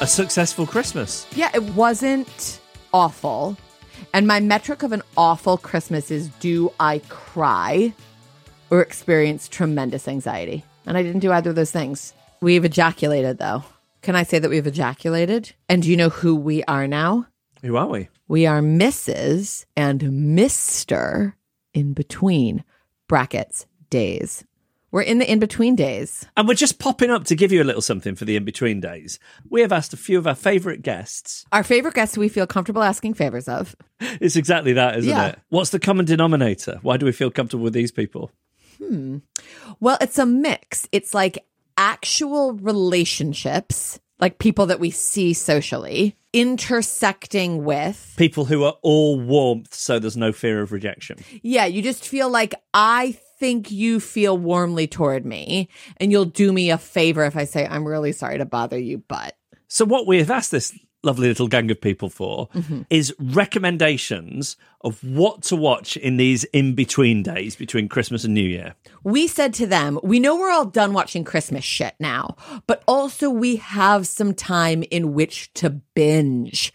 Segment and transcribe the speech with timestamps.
[0.00, 1.26] A successful Christmas.
[1.36, 2.58] Yeah, it wasn't
[2.94, 3.56] awful.
[4.12, 7.92] And my metric of an awful Christmas is do I cry
[8.70, 10.64] or experience tremendous anxiety?
[10.86, 12.14] And I didn't do either of those things.
[12.40, 13.62] We've ejaculated, though.
[14.00, 15.52] Can I say that we've ejaculated?
[15.68, 17.26] And do you know who we are now?
[17.62, 18.08] Who are we?
[18.26, 19.66] We are Mrs.
[19.76, 21.34] and Mr.
[21.74, 22.64] in between
[23.10, 24.44] brackets days.
[24.92, 26.24] We're in the in between days.
[26.36, 28.80] And we're just popping up to give you a little something for the in between
[28.80, 29.18] days.
[29.48, 31.44] We have asked a few of our favourite guests.
[31.52, 33.74] Our favorite guests we feel comfortable asking favors of.
[34.20, 35.26] It's exactly that, isn't Yeah.
[35.30, 35.38] it?
[35.48, 36.78] What's the common denominator?
[36.82, 38.30] Why do we feel comfortable with these people?
[38.78, 39.18] Hmm.
[39.80, 40.88] Well, it's a mix.
[40.92, 41.44] It's like
[41.76, 48.14] actual relationships, like people that we see socially, intersecting with.
[48.16, 51.18] People who are all warmth, so there's no fear of rejection.
[51.42, 56.52] Yeah, you just feel like I think you feel warmly toward me, and you'll do
[56.52, 59.36] me a favor if I say, I'm really sorry to bother you, but.
[59.68, 62.82] So, what we have asked this lovely little gang of people for mm-hmm.
[62.90, 68.42] is recommendations of what to watch in these in between days between Christmas and New
[68.42, 68.74] Year.
[69.02, 73.30] We said to them, we know we're all done watching Christmas shit now, but also
[73.30, 76.72] we have some time in which to binge.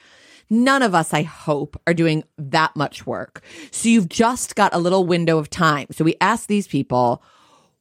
[0.49, 3.41] None of us, I hope, are doing that much work.
[3.71, 5.87] So you've just got a little window of time.
[5.91, 7.23] So we asked these people,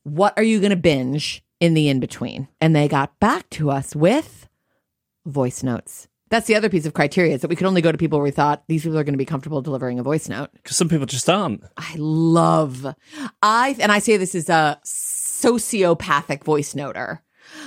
[0.02, 2.48] what are you going to binge in the in between?
[2.60, 4.48] And they got back to us with
[5.26, 6.08] voice notes.
[6.30, 8.24] That's the other piece of criteria is that we could only go to people where
[8.24, 10.50] we thought these people are going to be comfortable delivering a voice note.
[10.54, 11.62] Because some people just aren't.
[11.76, 12.94] I love
[13.42, 17.20] I and I say this is a sociopathic voice noter.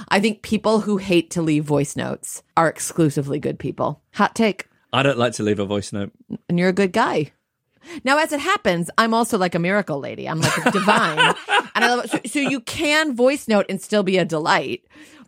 [0.09, 4.01] I think people who hate to leave voice notes are exclusively good people.
[4.15, 4.67] Hot take.
[4.91, 6.11] I don't like to leave a voice note.
[6.49, 7.31] And you're a good guy.
[8.03, 10.27] Now, as it happens, I'm also like a miracle lady.
[10.27, 11.19] I'm like a divine,
[11.75, 12.11] and I love it.
[12.11, 14.85] So, so you can voice note and still be a delight.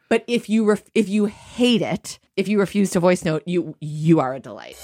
[0.09, 3.75] But if you ref- if you hate it, if you refuse to voice note, you
[3.81, 4.77] you are a delight.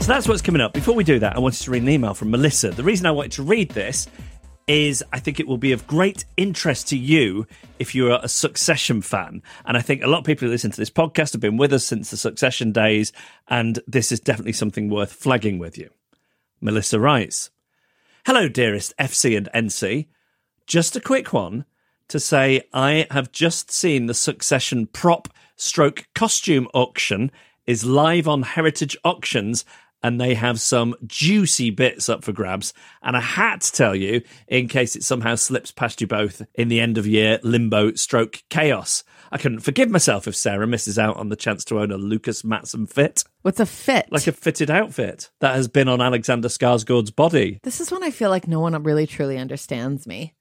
[0.00, 0.72] So that's what's coming up.
[0.72, 2.72] Before we do that, I wanted to read an email from Melissa.
[2.72, 4.08] The reason I wanted to read this
[4.66, 7.46] is I think it will be of great interest to you
[7.78, 9.42] if you're a Succession fan.
[9.64, 11.72] And I think a lot of people who listen to this podcast have been with
[11.72, 13.12] us since the Succession days,
[13.46, 15.90] and this is definitely something worth flagging with you.
[16.60, 17.50] Melissa writes
[18.26, 20.08] Hello, dearest FC and NC.
[20.66, 21.64] Just a quick one
[22.10, 27.30] to say I have just seen the Succession prop stroke costume auction
[27.66, 29.64] is live on Heritage Auctions
[30.02, 32.72] and they have some juicy bits up for grabs.
[33.02, 36.68] And I had to tell you, in case it somehow slips past you both in
[36.68, 39.04] the end of year limbo stroke chaos.
[39.30, 42.42] I couldn't forgive myself if Sarah misses out on the chance to own a Lukas
[42.42, 44.10] Matsson fit, What's a fit?
[44.10, 47.60] like a fitted outfit that has been on Alexander Skarsgård's body.
[47.62, 50.34] This is when I feel like no one really truly understands me.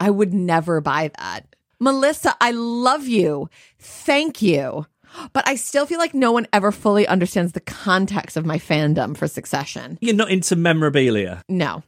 [0.00, 1.54] I would never buy that.
[1.78, 3.48] Melissa, I love you.
[3.78, 4.86] Thank you.
[5.32, 9.16] But I still feel like no one ever fully understands the context of my fandom
[9.16, 9.98] for Succession.
[10.00, 11.42] You're not into memorabilia.
[11.48, 11.82] No.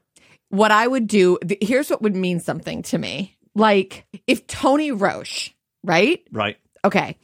[0.49, 3.37] What I would do, th- here's what would mean something to me.
[3.55, 5.51] Like if Tony Roche,
[5.85, 6.23] right?
[6.31, 6.59] Right.
[6.85, 7.17] Okay.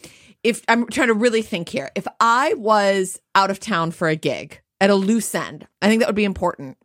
[0.44, 4.17] If I'm trying to really think here, if I was out of town for a
[4.17, 6.78] gig at a loose end, I think that would be important.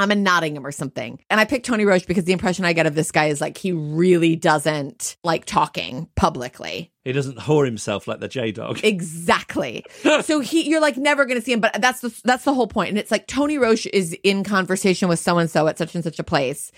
[0.00, 1.20] I'm in Nottingham or something.
[1.28, 3.58] And I picked Tony Roche because the impression I get of this guy is like
[3.58, 6.90] he really doesn't like talking publicly.
[7.04, 8.80] He doesn't whore himself like the J Dog.
[8.84, 9.84] Exactly.
[10.22, 12.66] so he you're like never going to see him, but that's the that's the whole
[12.66, 12.90] point.
[12.90, 16.02] And it's like Tony Roche is in conversation with so and so at such and
[16.02, 16.72] such a place.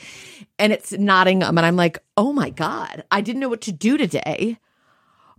[0.59, 3.97] And it's Nottingham and I'm like, "Oh my god, I didn't know what to do
[3.97, 4.59] today."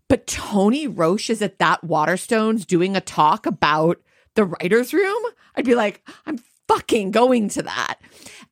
[0.10, 4.00] but Tony Roche is at that Waterstones doing a talk about
[4.36, 5.24] the writer's room,
[5.56, 6.38] I'd be like, I'm
[6.68, 7.96] fucking going to that.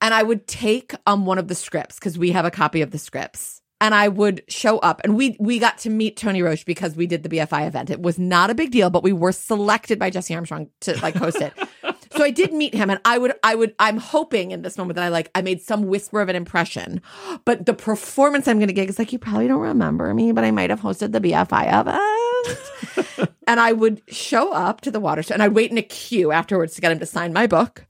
[0.02, 2.92] And I would take um one of the scripts because we have a copy of
[2.92, 3.62] the scripts.
[3.80, 7.08] And I would show up and we we got to meet Tony Roche because we
[7.08, 7.90] did the BFI event.
[7.90, 11.16] It was not a big deal, but we were selected by Jesse Armstrong to like
[11.16, 11.54] host it.
[12.12, 14.96] so I did meet him and I would I would I'm hoping in this moment
[14.98, 17.02] that I like I made some whisper of an impression.
[17.44, 20.52] But the performance I'm gonna get is like you probably don't remember me, but I
[20.52, 22.31] might have hosted the BFI event.
[23.48, 26.32] and I would show up to the water show and I'd wait in a queue
[26.32, 27.86] afterwards to get him to sign my book.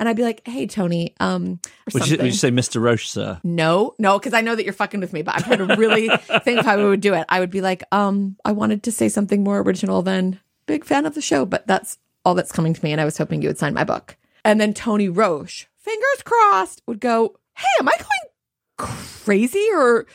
[0.00, 2.80] And I'd be like, "Hey, Tony, um, or Would you, would you say Mr.
[2.80, 3.40] Roche, sir?
[3.42, 6.08] No, no, because I know that you're fucking with me, but I'm trying to really
[6.44, 7.24] think how we would do it.
[7.28, 11.04] I would be like, um, I wanted to say something more original than big fan
[11.04, 12.92] of the show, but that's all that's coming to me.
[12.92, 14.16] And I was hoping you would sign my book.
[14.44, 18.28] And then Tony Roche, fingers crossed, would go, Hey, am I going
[18.76, 20.06] crazy or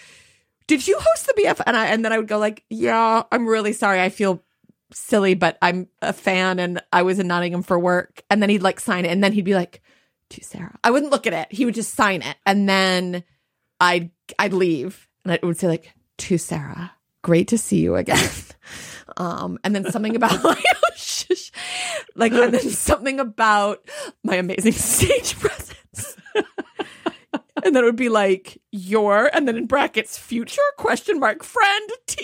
[0.77, 1.61] did you host the BF?
[1.65, 4.01] And I and then I would go like, Yeah, I'm really sorry.
[4.01, 4.43] I feel
[4.91, 8.23] silly, but I'm a fan and I was in Nottingham for work.
[8.29, 9.81] And then he'd like sign it and then he'd be like,
[10.29, 10.77] to Sarah.
[10.83, 11.51] I wouldn't look at it.
[11.51, 12.37] He would just sign it.
[12.45, 13.23] And then
[13.79, 16.91] I'd I'd leave and I would say like to Sarah,
[17.21, 18.29] great to see you again.
[19.17, 20.63] Um, and then something about like,
[22.15, 23.87] like and then something about
[24.23, 26.17] my amazing stage presence.
[27.63, 31.89] And then it would be like your and then in brackets future question mark friend
[32.07, 32.23] TR.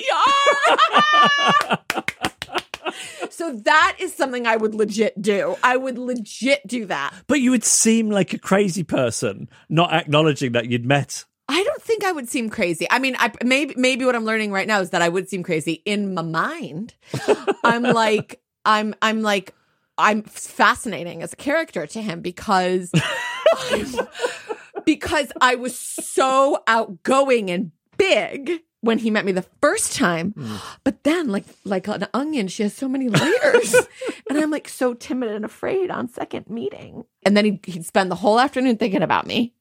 [3.30, 5.56] so that is something I would legit do.
[5.63, 7.13] I would legit do that.
[7.27, 11.25] But you would seem like a crazy person, not acknowledging that you'd met.
[11.47, 12.85] I don't think I would seem crazy.
[12.92, 15.42] I mean, I maybe maybe what I'm learning right now is that I would seem
[15.42, 16.94] crazy in my mind.
[17.63, 19.56] I'm like I'm I'm like
[19.97, 22.92] I'm fascinating as a character to him because
[24.89, 30.31] because I was so outgoing and big when he met me the first time.
[30.31, 30.56] Hmm.
[30.83, 33.75] But then like like an onion, she has so many layers.
[34.30, 37.06] and I'm like so timid and afraid on second meeting.
[37.24, 39.53] And then he'd, he'd spend the whole afternoon thinking about me,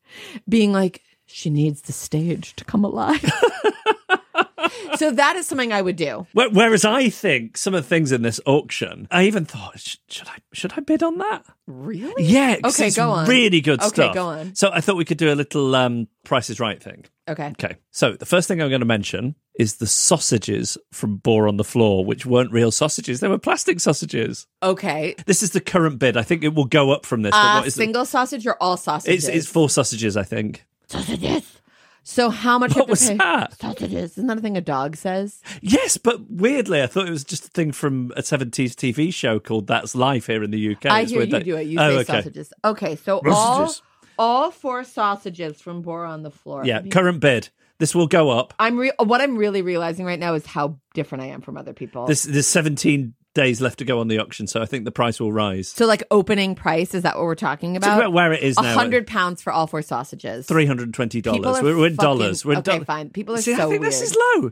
[0.48, 3.22] being like, she needs the stage to come alive.
[4.96, 6.26] so that is something I would do.
[6.32, 9.78] Whereas I think some of the things in this auction, I even thought,
[10.08, 11.44] should I should I bid on that?
[11.66, 12.24] Really?
[12.24, 12.56] Yeah.
[12.64, 13.28] Okay, it's go on.
[13.28, 14.14] Really good Okay, stuff.
[14.14, 14.54] go on.
[14.54, 17.04] So I thought we could do a little um, Price is Right thing.
[17.28, 17.48] Okay.
[17.62, 17.76] Okay.
[17.90, 21.64] So the first thing I'm going to mention is the sausages from Boar on the
[21.64, 24.46] Floor, which weren't real sausages; they were plastic sausages.
[24.62, 25.14] Okay.
[25.26, 26.16] This is the current bid.
[26.16, 27.32] I think it will go up from this.
[27.32, 29.26] but Uh, what is the- single sausage or all sausages?
[29.28, 30.64] it's it's four sausages, I think.
[30.88, 31.42] sausages.
[32.10, 32.70] So how much?
[32.74, 33.16] What you have to was pay?
[33.18, 33.60] that?
[33.60, 34.12] Sausages.
[34.12, 35.42] Isn't that a thing a dog says?
[35.60, 39.38] Yes, but weirdly, I thought it was just a thing from a 70s TV show
[39.38, 40.86] called That's Life here in the UK.
[40.86, 41.64] I It's hear you that- do it.
[41.64, 42.04] You oh, say okay.
[42.04, 42.52] sausages.
[42.64, 43.82] Okay, so Sausages.
[44.18, 46.64] all all four sausages from Boar on the floor.
[46.64, 47.50] Yeah, current bid.
[47.76, 48.54] This will go up.
[48.58, 51.74] I'm re- what I'm really realizing right now is how different I am from other
[51.74, 52.06] people.
[52.06, 55.18] This there's 17 days left to go on the auction, so I think the price
[55.20, 55.68] will rise.
[55.68, 57.98] so like opening price is that what we're talking Talk about?
[58.00, 58.74] about where it is A now.
[58.74, 60.46] hundred pounds for all four sausages.
[60.46, 61.62] Three hundred and twenty dollars.
[61.62, 62.44] We're, we're in fucking- dollars.
[62.44, 63.10] We're in okay, doll- fine.
[63.10, 63.92] People are See, so I think weird.
[63.92, 64.50] this is low.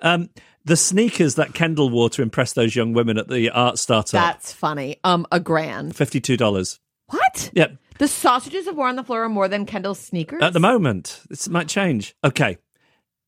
[0.00, 0.30] Um,
[0.64, 4.12] the sneakers that Kendall wore to impress those young women at the art startup.
[4.12, 4.98] That's funny.
[5.04, 5.96] Um, a grand.
[5.96, 6.78] Fifty-two dollars.
[7.08, 7.50] What?
[7.54, 7.76] Yep.
[7.98, 10.40] The sausages of Boar on the Floor are more than Kendall's sneakers.
[10.40, 12.14] At the moment, this might change.
[12.22, 12.58] Okay,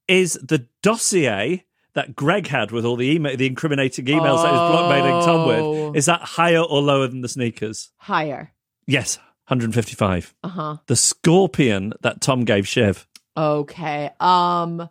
[0.06, 1.64] is the dossier
[1.94, 5.86] that Greg had with all the email, the incriminating emails that his blockmailing Tom Oh.
[5.88, 7.90] with, is that higher or lower than the sneakers?
[7.96, 8.52] higher.
[8.86, 9.16] Yes,
[9.48, 10.34] 155.
[10.42, 10.76] Uh huh.
[10.86, 14.10] The scorpion that Tom gave Shiv, Okay.
[14.20, 14.88] Um,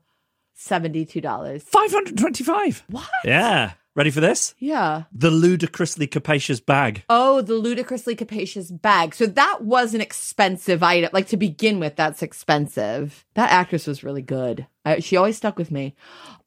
[0.56, 1.64] seventy-two dollars.
[1.64, 2.84] 525.
[2.90, 3.08] What?
[3.26, 3.74] Yeah.
[4.00, 4.56] Ready for this?
[4.60, 5.04] Yeah.
[5.12, 7.04] The ludicrously capacious bag.
[7.10, 9.14] Oh, the ludicrously capacious bag.
[9.14, 11.10] So that was an expensive item.
[11.12, 13.26] Like to begin with, that's expensive.
[13.34, 14.66] That actress was really good.
[14.86, 15.98] I, she always stuck with me.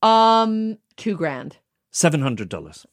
[0.01, 1.59] Um, two grand.
[1.93, 2.87] $700.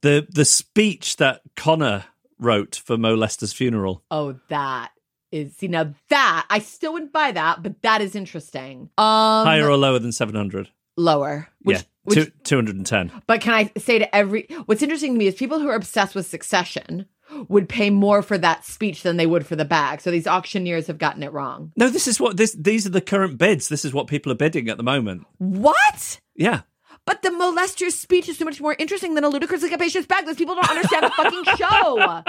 [0.00, 2.06] The the speech that Connor
[2.40, 4.02] wrote for Mo Lester's funeral.
[4.10, 4.90] Oh, that
[5.30, 5.54] is.
[5.54, 8.90] See now that I still wouldn't buy that, but that is interesting.
[8.98, 10.70] Um, Higher or lower than 700?
[10.96, 11.48] Lower.
[11.62, 11.82] Which, yeah.
[12.04, 13.12] which Two, 210.
[13.26, 16.14] But can I say to every what's interesting to me is people who are obsessed
[16.14, 17.06] with succession
[17.48, 20.00] would pay more for that speech than they would for the bag.
[20.00, 21.72] So these auctioneers have gotten it wrong.
[21.76, 23.68] No, this is what this these are the current bids.
[23.68, 25.26] This is what people are bidding at the moment.
[25.38, 26.20] What?
[26.34, 26.62] Yeah.
[27.06, 30.24] But the Mo Lester's speech is so much more interesting than a ludicrously capacious bag.
[30.24, 32.22] Those people don't understand the fucking show.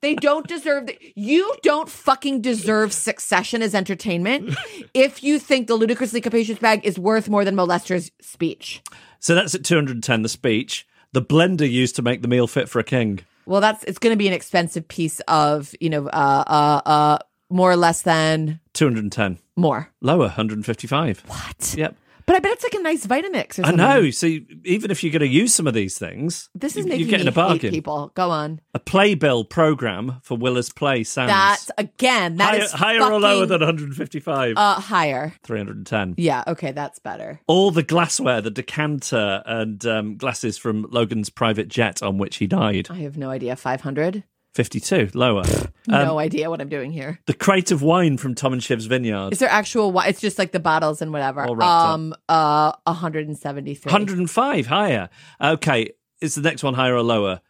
[0.00, 4.56] They don't deserve the, you don't fucking deserve succession as entertainment
[4.94, 8.82] if you think the ludicrously capacious bag is worth more than molester's speech.
[9.20, 10.86] So that's at 210 the speech.
[11.12, 13.20] The blender used to make the meal fit for a king.
[13.44, 17.18] Well, that's it's going to be an expensive piece of you know uh uh uh
[17.50, 19.38] more or less than 210.
[19.56, 19.90] more.
[20.00, 21.22] Lower 155.
[21.26, 21.74] What?
[21.76, 21.96] Yep.
[22.26, 24.10] But I bet it's like a nice Vitamix or I know.
[24.10, 26.88] So you- even if you're going to use some of these things, This is you-
[26.90, 27.70] making you're getting a bargain.
[27.70, 28.12] people.
[28.14, 28.60] Go on.
[28.74, 32.36] A playbill program for Willa's Play sounds That's again.
[32.36, 35.32] That higher, is higher or lower than 155, uh higher.
[35.44, 36.14] 310.
[36.16, 36.44] Yeah.
[36.46, 37.40] Okay, that's better.
[37.46, 42.46] All the glassware, the decanter, and um, glasses from Logan's private jet on which he
[42.46, 42.88] died.
[42.90, 43.56] I have no idea.
[43.56, 44.24] Five hundred.
[44.54, 45.44] 52, lower.
[45.88, 47.18] no idea what I'm doing here.
[47.26, 49.32] The crate of wine from Tom and Shiv's vineyard.
[49.32, 49.88] Is there actual?
[49.88, 51.42] wi- It's just like the bottles and whatever.
[51.44, 51.88] All wrapped up.
[51.94, 52.14] um.
[52.28, 52.72] Uh.
[52.86, 53.90] 173.
[53.90, 55.08] 105, higher.
[55.40, 55.90] Okay,
[56.20, 57.40] is the next one higher or lower?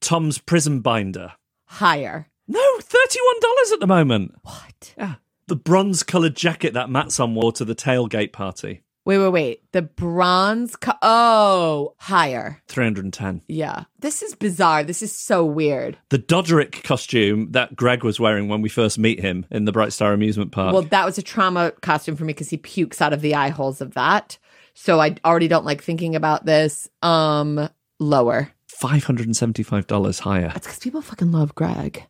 [0.00, 1.32] Tom's prison binder.
[1.66, 2.28] Higher.
[2.46, 4.34] No, $31 at the moment.
[4.42, 4.94] What?
[4.96, 5.14] Yeah.
[5.48, 8.82] The bronze coloured jacket that Matsson wore to the tailgate party.
[9.06, 9.18] Wait.
[9.18, 9.28] Wait.
[9.28, 9.72] Wait.
[9.72, 10.76] The bronze.
[10.76, 12.62] Co- oh, higher.
[12.68, 13.42] 310.
[13.48, 13.84] Yeah.
[14.00, 14.82] This is bizarre.
[14.82, 15.98] This is so weird.
[16.08, 19.92] The Doderick costume that Greg was wearing when we first meet him in the Bright
[19.92, 20.72] Star amusement park.
[20.72, 23.50] Well, that was a trauma costume for me because he pukes out of the eye
[23.50, 24.38] holes of that.
[24.74, 26.88] So I already don't like thinking about this.
[27.02, 27.68] Um,
[28.00, 28.50] lower.
[28.68, 30.48] $575 higher.
[30.48, 32.04] That's because people fucking love Greg.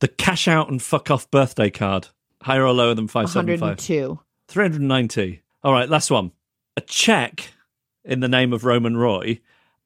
[0.00, 2.08] The cash out and fuck off birthday card.
[2.42, 3.60] Higher or lower than 575?
[3.60, 4.20] 102.
[4.48, 5.42] 390.
[5.64, 6.32] All right, last one.
[6.78, 7.54] A check
[8.04, 9.40] in the name of Roman Roy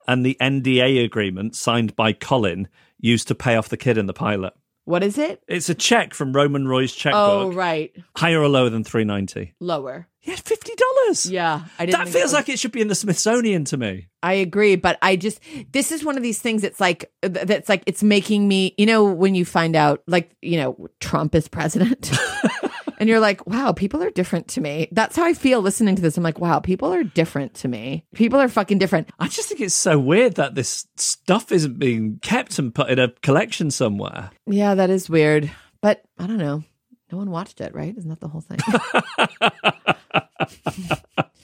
[0.06, 2.68] and the NDA agreement signed by Colin
[3.00, 4.52] used to pay off the kid in the pilot.
[4.84, 5.42] What is it?
[5.48, 7.18] It's a check from Roman Roy's checkbook.
[7.18, 7.96] Oh, right.
[8.14, 9.54] Higher or lower than 390?
[9.58, 10.06] Lower.
[10.20, 11.30] Yeah, $50.
[11.30, 11.62] Yeah.
[11.78, 14.08] I didn't That feels was- like it should be in the Smithsonian to me.
[14.22, 15.40] I agree, but I just
[15.72, 16.62] this is one of these things.
[16.62, 18.74] It's like that's like it's making me.
[18.76, 22.12] You know, when you find out, like you know, Trump is president,
[23.02, 24.86] and you're like, wow, people are different to me.
[24.92, 26.16] That's how I feel listening to this.
[26.16, 28.04] I'm like, wow, people are different to me.
[28.14, 29.10] People are fucking different.
[29.18, 33.00] I just think it's so weird that this stuff isn't being kept and put in
[33.00, 34.30] a collection somewhere.
[34.46, 36.62] Yeah, that is weird, but I don't know.
[37.10, 37.92] No one watched it, right?
[37.98, 38.60] Isn't that the whole thing?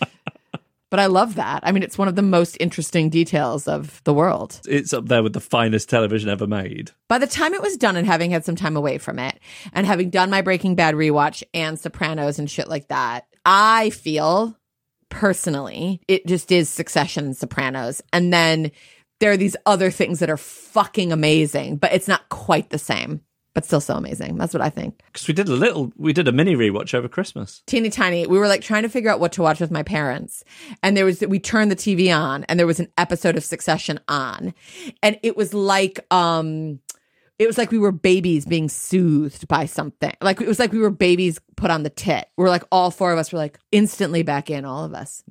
[0.90, 1.60] but I love that.
[1.62, 4.60] I mean, it's one of the most interesting details of the world.
[4.66, 6.92] It's up there with the finest television ever made.
[7.08, 9.38] By the time it was done and having had some time away from it
[9.72, 14.56] and having done my Breaking Bad rewatch and Sopranos and shit like that, I feel
[15.10, 18.02] personally it just is Succession and Sopranos.
[18.12, 18.72] And then
[19.20, 23.20] there are these other things that are fucking amazing, but it's not quite the same,
[23.54, 24.36] but still so amazing.
[24.36, 25.00] That's what I think.
[25.06, 27.62] Because we did a little, we did a mini rewatch over Christmas.
[27.66, 28.26] teeny tiny.
[28.26, 30.44] We were like trying to figure out what to watch with my parents.
[30.82, 33.98] And there was, we turned the TV on and there was an episode of Succession
[34.08, 34.54] on.
[35.02, 36.80] And it was like, um,
[37.38, 40.12] it was like we were babies being soothed by something.
[40.20, 42.28] Like it was like we were babies put on the tit.
[42.36, 45.22] We're like all four of us were like instantly back in, all of us.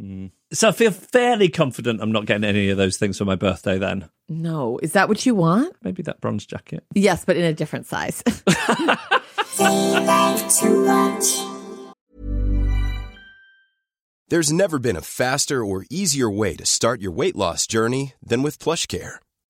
[0.53, 3.77] So I feel fairly confident I'm not getting any of those things for my birthday
[3.77, 4.09] then.
[4.29, 5.75] No, is that what you want?
[5.83, 6.85] Maybe that bronze jacket.
[6.95, 8.23] Yes, but in a different size.
[14.29, 18.43] There's never been a faster or easier way to start your weight loss journey than
[18.43, 19.19] with PlushCare.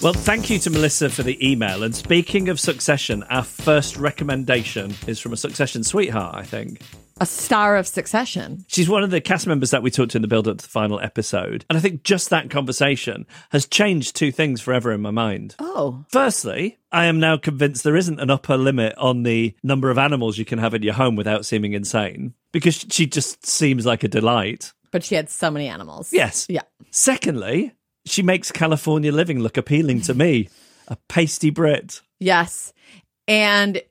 [0.00, 1.82] Well, thank you to Melissa for the email.
[1.82, 6.80] And speaking of Succession, our first recommendation is from a Succession sweetheart, I think.
[7.20, 8.64] a star of Succession.
[8.68, 10.62] She's one of the cast members that we talked to in the build up to
[10.64, 11.64] the final episode.
[11.68, 15.56] And I think just that conversation has changed two things forever in my mind.
[15.58, 19.98] Oh, Firstly, I am now convinced there isn't an upper limit on the number of
[19.98, 24.04] animals you can have in your home without seeming insane because she just seems like
[24.04, 24.72] a delight.
[24.92, 26.12] but she had so many animals.
[26.12, 26.46] Yes.
[26.48, 26.62] Yeah.
[26.92, 27.72] Secondly,
[28.08, 30.48] she makes California living look appealing to me.
[30.88, 32.00] A pasty Brit.
[32.18, 32.72] Yes.
[33.26, 33.82] And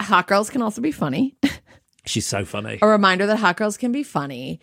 [0.00, 1.36] hot girls can also be funny.
[2.06, 2.78] She's so funny.
[2.82, 4.60] a reminder that hot girls can be funny.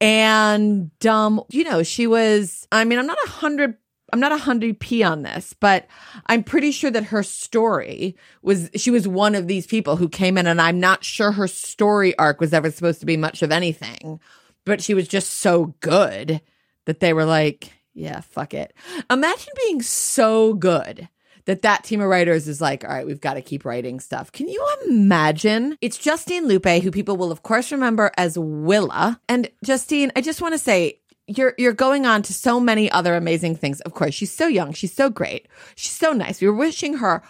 [0.00, 3.76] And um, you know, she was I mean, I'm not a hundred
[4.12, 5.86] I'm not a hundred P on this, but
[6.26, 10.36] I'm pretty sure that her story was she was one of these people who came
[10.36, 13.52] in and I'm not sure her story arc was ever supposed to be much of
[13.52, 14.20] anything.
[14.66, 16.40] But she was just so good
[16.86, 18.72] that they were like, yeah, fuck it.
[19.10, 21.08] Imagine being so good
[21.46, 24.30] that that team of writers is like, all right, we've got to keep writing stuff.
[24.30, 25.76] Can you imagine?
[25.80, 29.20] It's Justine Lupe, who people will of course remember as Willa.
[29.28, 33.14] And Justine, I just want to say, you're you're going on to so many other
[33.14, 33.80] amazing things.
[33.82, 36.40] Of course, she's so young, she's so great, she's so nice.
[36.40, 37.22] We were wishing her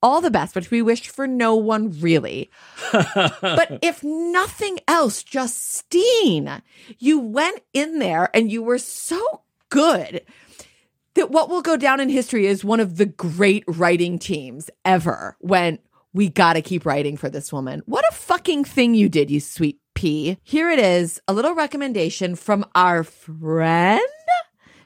[0.00, 2.50] all the best, which we wished for no one really.
[2.92, 6.62] but if nothing else, Justine,
[6.98, 10.22] you went in there and you were so good
[11.14, 15.36] that what will go down in history is one of the great writing teams ever
[15.40, 15.78] when
[16.12, 17.82] we got to keep writing for this woman.
[17.86, 20.38] What a fucking thing you did, you sweet pea.
[20.42, 24.00] Here it is a little recommendation from our friend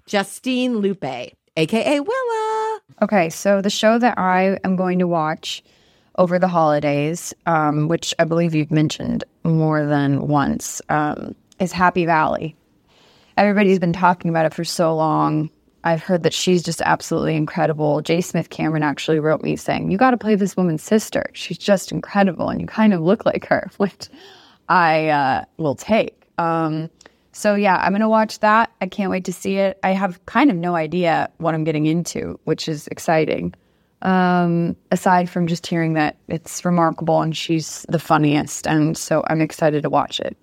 [0.06, 2.80] Justine Lupe, aka Willa.
[3.02, 5.62] Okay, so the show that I am going to watch
[6.18, 12.06] over the holidays, um, which I believe you've mentioned more than once, um, is Happy
[12.06, 12.56] Valley.
[13.36, 15.50] Everybody's been talking about it for so long.
[15.84, 18.00] I've heard that she's just absolutely incredible.
[18.02, 18.20] J.
[18.20, 21.24] Smith Cameron actually wrote me saying, You got to play this woman's sister.
[21.32, 24.08] She's just incredible, and you kind of look like her, which
[24.68, 26.28] I uh, will take.
[26.38, 26.88] Um,
[27.32, 28.70] so, yeah, I'm going to watch that.
[28.80, 29.78] I can't wait to see it.
[29.82, 33.54] I have kind of no idea what I'm getting into, which is exciting.
[34.02, 38.66] Um, aside from just hearing that it's remarkable and she's the funniest.
[38.66, 40.36] And so I'm excited to watch it.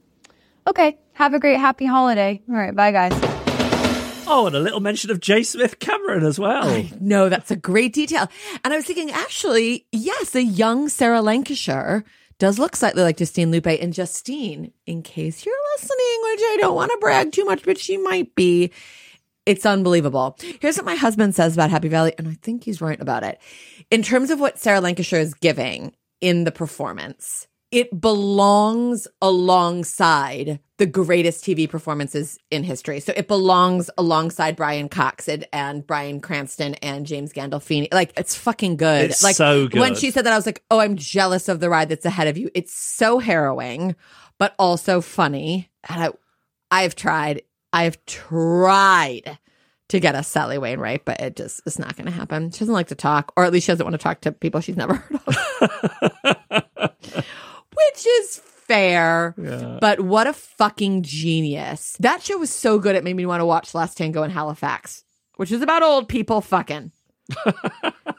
[0.65, 2.42] Okay, have a great happy holiday.
[2.50, 3.12] All right, bye, guys.
[4.26, 5.44] Oh, and a little mention of J.
[5.44, 6.86] Smith Cameron as well.
[7.02, 8.30] No, that's a great detail.
[8.64, 12.05] And I was thinking, actually, yes, a young Sarah Lancashire
[12.38, 13.68] does look slightly like Justine Lupe.
[13.68, 17.77] And Justine, in case you're listening, which I don't want to brag too much, but
[17.77, 18.72] she might be,
[19.46, 20.38] it's unbelievable.
[20.62, 23.42] Here's what my husband says about Happy Valley, and I think he's right about it.
[23.92, 30.86] In terms of what Sarah Lancashire is giving in the performance, it belongs alongside the
[30.86, 33.00] greatest TV performances in history.
[33.00, 37.94] So it belongs alongside Brian Cox and, and Bryan Cranston and James Gandolfini.
[37.94, 39.12] Like it's fucking good.
[39.12, 39.79] It's like so good.
[39.79, 42.27] when she said that, I was like, oh, I'm jealous of the ride that's ahead
[42.27, 42.50] of you.
[42.55, 43.96] It's so harrowing,
[44.38, 45.70] but also funny.
[45.88, 46.10] And I,
[46.72, 47.44] I've tried.
[47.72, 49.38] I've tried
[49.90, 52.51] to get us Sally Wainwright, but it just it's not going to happen.
[52.51, 54.62] She doesn't like to talk, or at least she doesn't want to talk to people
[54.62, 55.20] she's never heard
[56.51, 56.89] of,
[57.87, 59.33] which is fair.
[59.81, 61.96] But what a fucking genius!
[62.00, 65.03] That show was so good; it made me want to watch Last Tango in Halifax,
[65.37, 66.92] which is about old people fucking.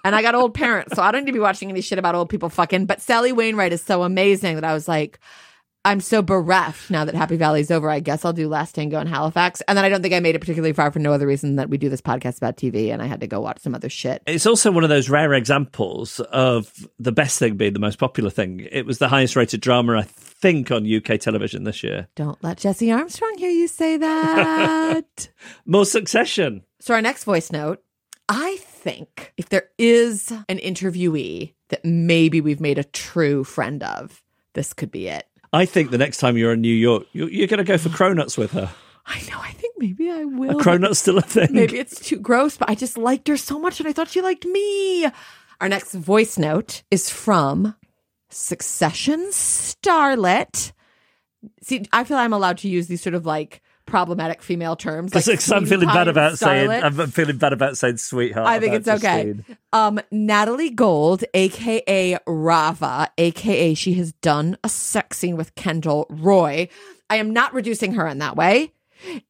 [0.05, 2.15] and I got old parents, so I don't need to be watching any shit about
[2.15, 2.87] old people fucking.
[2.87, 5.19] But Sally Wainwright is so amazing that I was like,
[5.85, 7.89] I'm so bereft now that Happy Valley's over.
[7.89, 9.63] I guess I'll do Last Tango in Halifax.
[9.63, 11.71] And then I don't think I made it particularly far for no other reason that
[11.71, 14.23] we do this podcast about TV and I had to go watch some other shit.
[14.27, 18.29] It's also one of those rare examples of the best thing being the most popular
[18.29, 18.69] thing.
[18.71, 22.09] It was the highest rated drama, I think, on UK television this year.
[22.15, 25.29] Don't let Jesse Armstrong hear you say that.
[25.65, 26.63] More Succession.
[26.81, 27.83] so, our next voice note
[28.29, 34.23] I think if there is an interviewee that maybe we've made a true friend of,
[34.55, 35.27] this could be it.
[35.53, 37.89] I think the next time you're in New York, you're, you're going to go for
[37.89, 38.71] cronuts with her.
[39.07, 39.41] I know.
[39.41, 40.53] I think maybe I will.
[40.53, 41.49] Are cronuts still a thing?
[41.51, 44.21] Maybe it's too gross, but I just liked her so much and I thought she
[44.21, 45.07] liked me.
[45.61, 47.75] Our next voice note is from
[48.29, 50.73] Succession Starlet.
[51.63, 55.15] See, I feel I'm allowed to use these sort of like problematic female terms.
[55.15, 58.47] Like Because I'm feeling bad about saying I'm feeling bad about saying sweetheart.
[58.47, 59.35] I think it's okay.
[59.73, 66.69] Um, Natalie Gold, aka Rava, aka she has done a sex scene with Kendall Roy.
[67.11, 68.73] I am not reducing her in that way.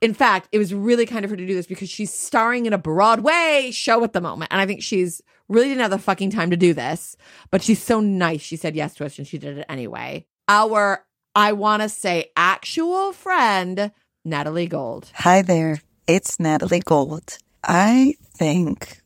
[0.01, 2.73] In fact, it was really kind of her to do this because she's starring in
[2.73, 4.53] a Broadway show at the moment.
[4.53, 7.17] And I think she's really didn't have the fucking time to do this,
[7.51, 8.41] but she's so nice.
[8.41, 10.27] She said yes to us and she did it anyway.
[10.49, 13.93] Our, I want to say, actual friend,
[14.25, 15.11] Natalie Gold.
[15.15, 17.39] Hi there, it's Natalie Gold.
[17.65, 19.01] I think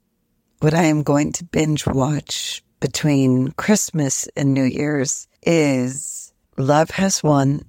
[0.58, 7.22] what I am going to binge watch between Christmas and New Year's is Love Has
[7.22, 7.64] Won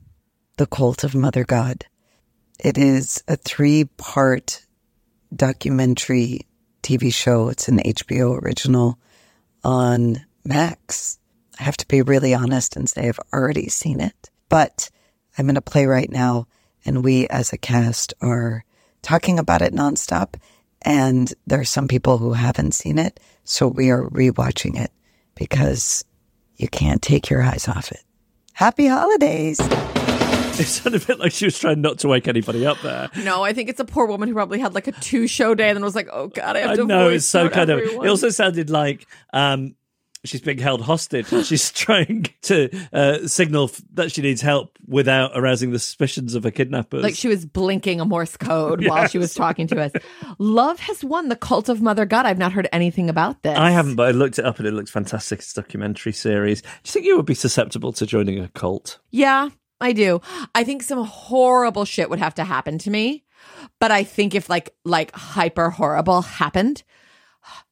[0.57, 1.85] The Cult of Mother God.
[2.59, 4.65] It is a three part
[5.35, 6.47] documentary
[6.81, 7.49] TV show.
[7.49, 8.97] It's an HBO original
[9.63, 11.19] on Max.
[11.59, 14.89] I have to be really honest and say I've already seen it, but
[15.37, 16.47] I'm going to play right now,
[16.85, 18.63] and we as a cast are
[19.01, 20.35] talking about it nonstop.
[20.81, 24.91] And there are some people who haven't seen it, so we are rewatching it
[25.33, 26.05] because
[26.57, 28.03] you can't take your eyes off it.
[28.53, 29.59] Happy holidays!
[30.57, 33.09] It sounded a bit like she was trying not to wake anybody up there.
[33.17, 35.67] No, I think it's a poor woman who probably had like a two show day
[35.67, 37.51] and then was like, oh God, I have I to know voice it's so note
[37.51, 37.79] kind of.
[37.79, 39.75] It also sounded like um,
[40.25, 45.31] she's being held hostage and she's trying to uh, signal that she needs help without
[45.33, 47.03] arousing the suspicions of her kidnappers.
[47.03, 49.91] Like she was blinking a Morse code while she was talking to us.
[50.37, 52.25] Love has won the cult of Mother God.
[52.25, 53.57] I've not heard anything about this.
[53.57, 55.39] I haven't, but I looked it up and it looks fantastic.
[55.39, 56.61] It's a documentary series.
[56.61, 58.99] Do you think you would be susceptible to joining a cult?
[59.11, 59.49] Yeah,
[59.81, 60.21] I do.
[60.53, 63.23] I think some horrible shit would have to happen to me.
[63.79, 66.83] But I think if like like hyper horrible happened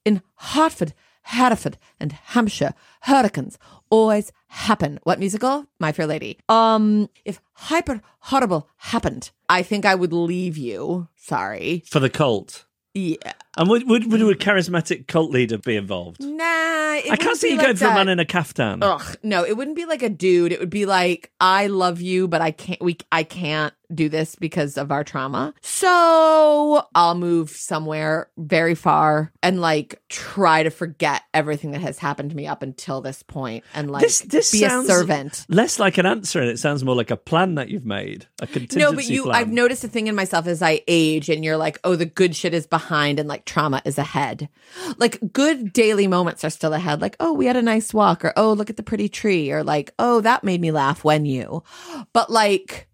[0.05, 3.57] in Hartford, Hereford, and Hampshire, hurricanes
[3.89, 4.99] always happen.
[5.03, 5.65] What musical?
[5.79, 6.37] My Fair Lady.
[6.49, 11.07] Um, if hyper horrible happened, I think I would leave you.
[11.15, 11.83] Sorry.
[11.87, 12.65] For the cult?
[12.93, 13.33] Yeah.
[13.55, 16.19] And would, would, would a charismatic cult leader be involved?
[16.19, 18.81] Nah, it I can't see you like going for a man in a caftan.
[18.81, 20.51] Ugh, no, it wouldn't be like a dude.
[20.51, 22.81] It would be like I love you, but I can't.
[22.81, 25.53] We I can't do this because of our trauma.
[25.61, 32.31] So I'll move somewhere very far and like try to forget everything that has happened
[32.31, 35.45] to me up until this point and like this this be a servant.
[35.49, 38.47] less like an answer, and it sounds more like a plan that you've made, a
[38.47, 39.23] contingency No, but you.
[39.23, 39.35] plan.
[39.35, 42.35] I've noticed a thing in myself as I age, and you're like, oh, the good
[42.35, 44.49] shit is behind, and like trauma is ahead.
[44.97, 47.01] Like good daily moments are still ahead.
[47.01, 49.63] Like, oh, we had a nice walk, or oh, look at the pretty tree, or
[49.63, 51.63] like, oh, that made me laugh when you.
[52.13, 52.87] But like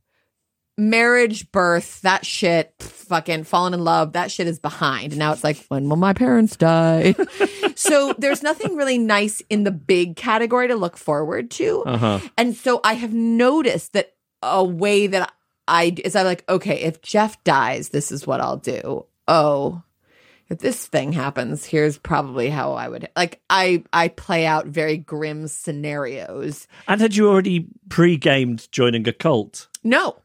[0.80, 5.18] marriage, birth, that shit, fucking falling in love, that shit is behind.
[5.18, 7.16] Now it's like, when will my parents die?
[7.76, 11.84] so there's nothing really nice in the big category to look forward to.
[11.84, 12.20] Uh-huh.
[12.38, 15.32] And so I have noticed that a way that
[15.68, 19.06] I is I'm like, okay, if Jeff dies, this is what I'll do.
[19.28, 19.84] Oh,
[20.50, 24.98] if this thing happens, here's probably how I would like I I play out very
[24.98, 26.68] grim scenarios.
[26.88, 29.68] And had you already pre-gamed joining a cult?
[29.84, 30.18] No.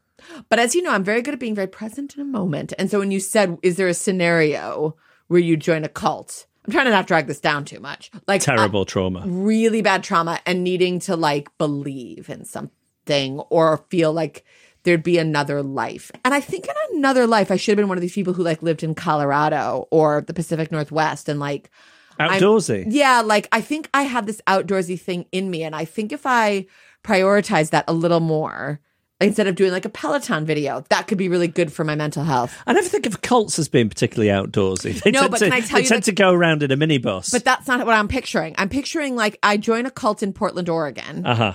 [0.49, 2.73] But as you know, I'm very good at being very present in a moment.
[2.79, 4.95] And so when you said, is there a scenario
[5.27, 6.47] where you join a cult?
[6.65, 8.09] I'm trying to not drag this down too much.
[8.27, 9.23] Like uh, Terrible trauma.
[9.27, 14.43] really bad trauma and needing to like believe in something or feel like
[14.85, 16.09] there'd be another life.
[16.23, 18.43] And I think in another life, I should have been one of these people who
[18.43, 21.69] like lived in Colorado or the Pacific Northwest and like
[22.17, 22.85] I'm- Outdoorsy.
[22.87, 25.63] yeah, like I think I have this outdoorsy thing in me.
[25.63, 26.65] And I think if I
[27.03, 28.79] prioritize that a little more,
[29.21, 32.23] instead of doing like a Peloton video, that could be really good for my mental
[32.23, 32.55] health.
[32.67, 35.01] I never think of cults as being particularly outdoorsy.
[35.03, 36.71] They No, but to, can I tell they you tend that- to go around in
[36.71, 37.31] a minibus.
[37.31, 38.55] But that's not what I'm picturing.
[38.57, 41.25] I'm picturing like I join a cult in Portland, Oregon.
[41.25, 41.53] uh huh.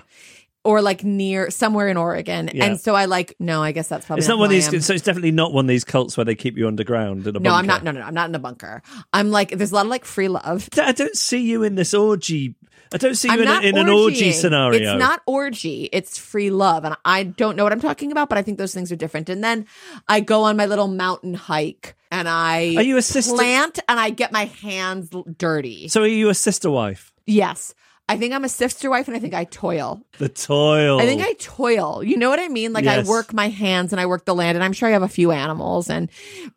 [0.65, 2.51] Or like near somewhere in Oregon.
[2.53, 2.65] Yeah.
[2.67, 4.87] And so I like, no, I guess that's probably It's not who one of these.
[4.87, 7.41] So it's definitely not one of these cults where they keep you underground in a
[7.41, 7.83] No, I'm not.
[7.83, 8.07] No, no, no.
[8.07, 8.83] I'm not in a bunker.
[9.13, 10.69] I'm like, there's a lot of like free love.
[10.77, 12.55] I don't see you in this orgy.
[12.93, 14.93] I don't see you I'm in, a, in an orgy scenario.
[14.95, 15.89] It's not orgy.
[15.93, 16.85] It's free love.
[16.85, 19.29] And I don't know what I'm talking about, but I think those things are different.
[19.29, 19.67] And then
[20.09, 24.01] I go on my little mountain hike and I Are you a sister- plant and
[24.01, 25.87] I get my hands dirty.
[25.87, 27.13] So are you a sister wife?
[27.27, 27.75] yes.
[28.11, 30.03] I think I'm a sister wife and I think I toil.
[30.19, 31.01] The toil.
[31.01, 32.03] I think I toil.
[32.03, 32.73] You know what I mean?
[32.73, 35.05] Like I work my hands and I work the land and I'm sure I have
[35.05, 36.11] a few animals and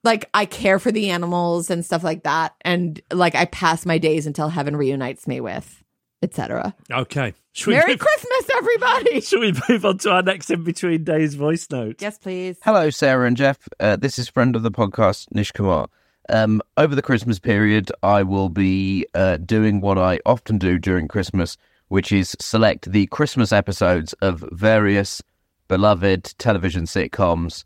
[0.03, 2.55] like I care for the animals and stuff like that.
[2.61, 5.83] And like I pass my days until heaven reunites me with,
[6.23, 6.73] etc.
[6.91, 7.35] Okay.
[7.51, 9.21] Should Merry move, Christmas, everybody.
[9.21, 12.01] should we move on to our next in between days voice note?
[12.01, 12.57] Yes, please.
[12.63, 13.59] Hello, Sarah and Jeff.
[13.79, 15.87] Uh, this is friend of the podcast, Nish Kumar.
[16.29, 21.07] Um, over the Christmas period, I will be uh, doing what I often do during
[21.07, 21.57] Christmas,
[21.89, 25.21] which is select the Christmas episodes of various
[25.67, 27.65] beloved television sitcoms,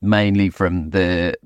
[0.00, 1.36] mainly from the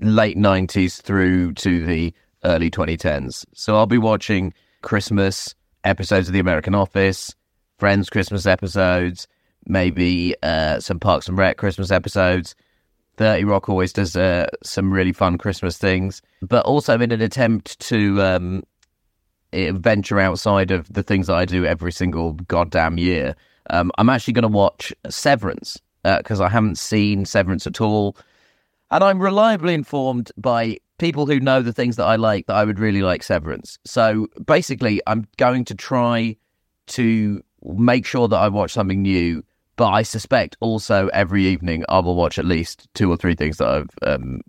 [0.00, 2.12] late 90s through to the
[2.44, 3.44] early 2010s.
[3.54, 4.52] So I'll be watching
[4.82, 5.54] Christmas
[5.84, 7.34] episodes of The American Office,
[7.78, 9.28] Friends Christmas episodes,
[9.66, 12.54] maybe uh, some Parks and Rec Christmas episodes.
[13.20, 17.78] 30 Rock always does uh, some really fun Christmas things, but also in an attempt
[17.80, 18.62] to um,
[19.52, 23.36] eh, venture outside of the things that I do every single goddamn year.
[23.68, 28.16] Um, I'm actually going to watch Severance because I haven't seen Severance at all.
[28.90, 32.64] And I'm reliably informed by people who know the things that I like that I
[32.64, 33.78] would really like Severance.
[33.84, 36.36] So basically, I'm going to try
[36.86, 39.44] to make sure that I watch something new
[39.76, 43.58] but I suspect also every evening I will watch at least two or three things
[43.58, 44.40] that I've um,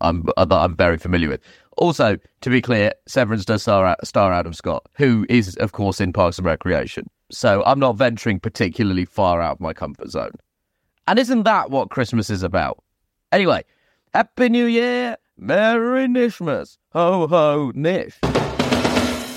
[0.00, 1.40] I'm that I'm very familiar with.
[1.76, 6.12] Also, to be clear, Severance does star, star Adam Scott, who is of course in
[6.12, 7.08] Parks and Recreation.
[7.30, 10.32] So I'm not venturing particularly far out of my comfort zone.
[11.06, 12.82] And isn't that what Christmas is about?
[13.32, 13.64] Anyway,
[14.14, 18.18] Happy New Year, Merry Nishmas, ho ho nish.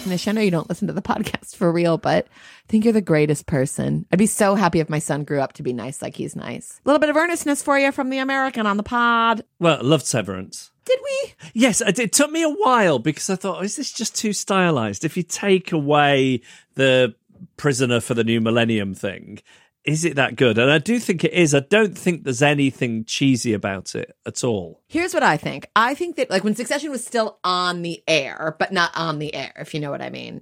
[0.05, 2.93] Nish, I know you don't listen to the podcast for real, but I think you're
[2.93, 4.05] the greatest person.
[4.11, 6.79] I'd be so happy if my son grew up to be nice like he's nice.
[6.83, 9.43] A little bit of earnestness for you from the American on the pod.
[9.59, 10.71] Well, I loved Severance.
[10.85, 11.33] Did we?
[11.53, 15.05] Yes, it, took me a while because I thought, oh, is this just too stylized?
[15.05, 16.41] If you take away
[16.73, 17.13] the
[17.57, 19.39] prisoner for the new millennium thing,
[19.83, 20.57] is it that good?
[20.57, 21.55] And I do think it is.
[21.55, 24.81] I don't think there's anything cheesy about it at all.
[24.87, 25.69] Here's what I think.
[25.75, 29.33] I think that like when Succession was still on the air, but not on the
[29.33, 30.41] air, if you know what I mean.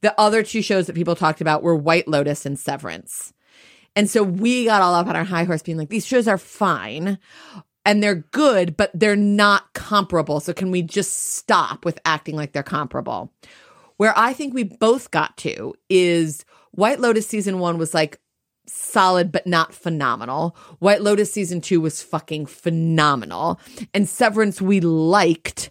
[0.00, 3.32] The other two shows that people talked about were White Lotus and Severance.
[3.94, 6.38] And so we got all up on our high horse being like, these shows are
[6.38, 7.18] fine
[7.84, 10.40] and they're good, but they're not comparable.
[10.40, 13.32] So can we just stop with acting like they're comparable?
[13.98, 18.20] Where I think we both got to is White Lotus season one was like,
[18.70, 20.56] solid but not phenomenal.
[20.78, 23.60] White Lotus season 2 was fucking phenomenal.
[23.94, 25.70] And Severance we liked,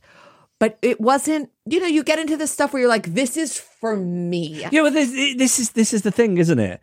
[0.59, 3.57] but it wasn't, you know, you get into this stuff where you're like this is
[3.57, 4.65] for me.
[4.71, 6.81] Yeah, well this, this is this is the thing, isn't it?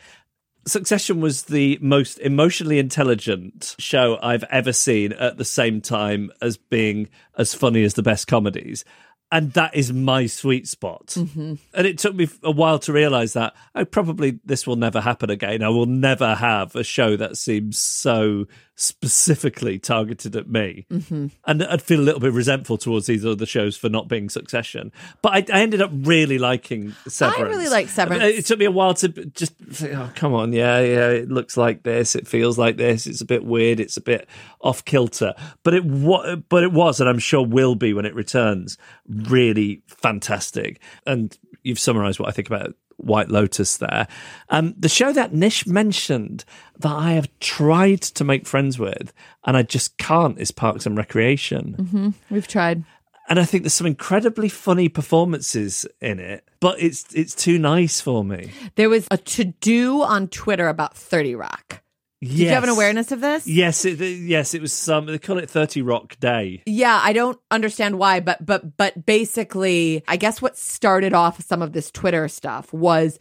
[0.66, 6.56] Succession was the most emotionally intelligent show I've ever seen at the same time as
[6.56, 8.84] being as funny as the best comedies
[9.32, 11.06] and that is my sweet spot.
[11.08, 11.54] Mm-hmm.
[11.74, 15.30] And it took me a while to realize that oh, probably this will never happen
[15.30, 15.62] again.
[15.62, 20.86] I will never have a show that seems so specifically targeted at me.
[20.90, 21.28] Mm-hmm.
[21.46, 24.92] And I'd feel a little bit resentful towards these other shows for not being Succession.
[25.22, 27.40] But I, I ended up really liking Severance.
[27.40, 28.22] I really like Severance.
[28.22, 31.56] It took me a while to just think, oh, come on, yeah, yeah, it looks
[31.56, 34.28] like this, it feels like this, it's a bit weird, it's a bit
[34.60, 35.34] off kilter.
[35.62, 38.76] But it but it was, and I'm sure will be when it returns,
[39.24, 40.80] really fantastic.
[41.06, 44.06] And you've summarized what I think about White Lotus there.
[44.48, 46.44] Um, the show that Nish mentioned
[46.78, 49.12] that I have tried to make friends with
[49.44, 51.76] and I just can't is Parks and Recreation.
[51.78, 52.34] Mm-hmm.
[52.34, 52.84] We've tried.
[53.28, 58.00] And I think there's some incredibly funny performances in it, but it's it's too nice
[58.00, 58.52] for me.
[58.76, 61.82] There was a to do on Twitter about 30 Rock.
[62.26, 62.38] Yes.
[62.38, 63.46] Did you have an awareness of this?
[63.46, 65.06] Yes, it, yes, it was some.
[65.06, 66.62] They call it Thirty Rock Day.
[66.66, 71.62] Yeah, I don't understand why, but but but basically, I guess what started off some
[71.62, 73.18] of this Twitter stuff was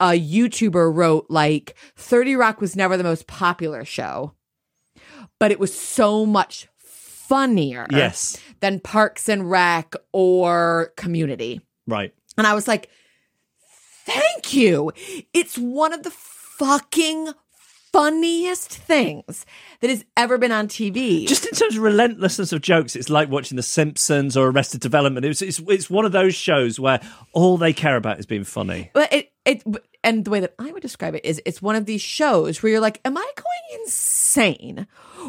[0.00, 4.34] a YouTuber wrote like 30 Rock was never the most popular show,
[5.38, 11.60] but it was so much funnier Yes, than Parks and Rec or Community.
[11.86, 12.12] right.
[12.36, 12.88] And I was like,
[14.06, 14.90] thank you.
[15.32, 17.28] It's one of the fucking
[17.92, 19.44] funniest things
[19.80, 21.26] that has ever been on TV.
[21.26, 25.24] Just in terms of relentlessness of jokes, it's like watching The Simpsons or Arrested Development.
[25.26, 27.00] It's it's, it's one of those shows where
[27.32, 28.90] all they care about is being funny.
[28.94, 29.62] But it it
[30.04, 32.72] and the way that I would describe it is it's one of these shows where
[32.72, 34.86] you're like, am I going insane?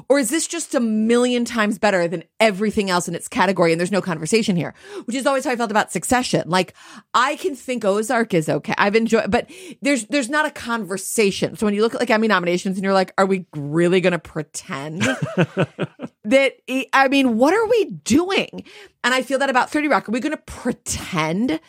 [0.09, 3.71] Or is this just a million times better than everything else in its category?
[3.71, 4.73] And there's no conversation here,
[5.05, 6.49] which is always how I felt about Succession.
[6.49, 6.73] Like
[7.13, 8.73] I can think Ozark is okay.
[8.77, 9.49] I've enjoyed, but
[9.81, 11.55] there's there's not a conversation.
[11.55, 14.13] So when you look at like Emmy nominations and you're like, are we really going
[14.13, 15.01] to pretend
[16.23, 16.53] that?
[16.93, 18.63] I mean, what are we doing?
[19.03, 20.07] And I feel that about Thirty Rock.
[20.07, 21.59] Are we going to pretend?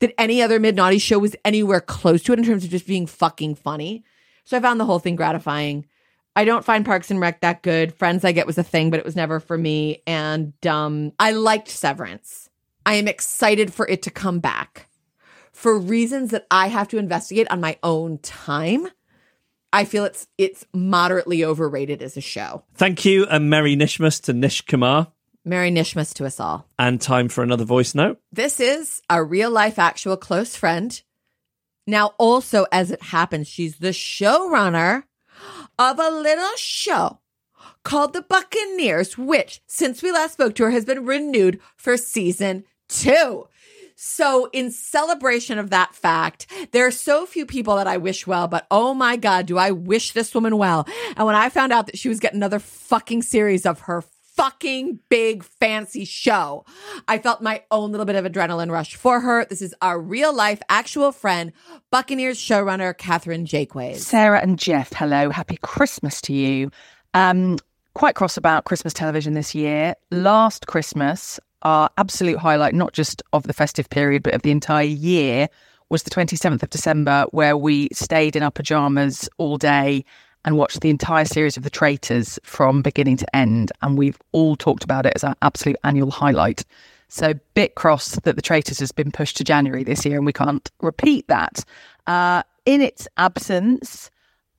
[0.00, 2.86] that any other mid naughty show was anywhere close to it in terms of just
[2.86, 4.04] being fucking funny.
[4.44, 5.86] So I found the whole thing gratifying.
[6.36, 7.94] I don't find Parks and Rec that good.
[7.94, 10.02] Friends I Get was a thing, but it was never for me.
[10.06, 12.50] And um, I liked Severance.
[12.84, 14.88] I am excited for it to come back
[15.52, 18.88] for reasons that I have to investigate on my own time.
[19.72, 22.64] I feel it's it's moderately overrated as a show.
[22.74, 25.08] Thank you and Merry Nishmas to Nish Kumar.
[25.44, 26.66] Merry Nishmas to us all.
[26.78, 28.18] And time for another voice note.
[28.32, 31.00] This is a real life actual close friend.
[31.86, 35.04] Now, also, as it happens, she's the showrunner
[35.78, 37.20] of a little show
[37.82, 42.64] called The Buccaneers, which, since we last spoke to her, has been renewed for season
[42.88, 43.46] two.
[43.96, 48.48] So, in celebration of that fact, there are so few people that I wish well,
[48.48, 50.88] but oh my God, do I wish this woman well.
[51.16, 54.02] And when I found out that she was getting another fucking series of her
[54.34, 56.64] fucking big fancy show.
[57.08, 59.44] I felt my own little bit of adrenaline rush for her.
[59.44, 61.52] This is our real life actual friend,
[61.90, 63.98] Buccaneers showrunner Katherine Jakeways.
[63.98, 65.30] Sarah and Jeff, hello.
[65.30, 66.70] Happy Christmas to you.
[67.14, 67.58] Um,
[67.94, 69.94] quite cross about Christmas television this year.
[70.10, 74.84] Last Christmas, our absolute highlight, not just of the festive period, but of the entire
[74.84, 75.48] year,
[75.90, 80.04] was the 27th of December, where we stayed in our pajamas all day
[80.44, 83.72] and watched the entire series of The Traitors from beginning to end.
[83.82, 86.64] And we've all talked about it as our absolute annual highlight.
[87.08, 90.32] So, bit cross that The Traitors has been pushed to January this year and we
[90.32, 91.64] can't repeat that.
[92.06, 94.10] Uh, in its absence,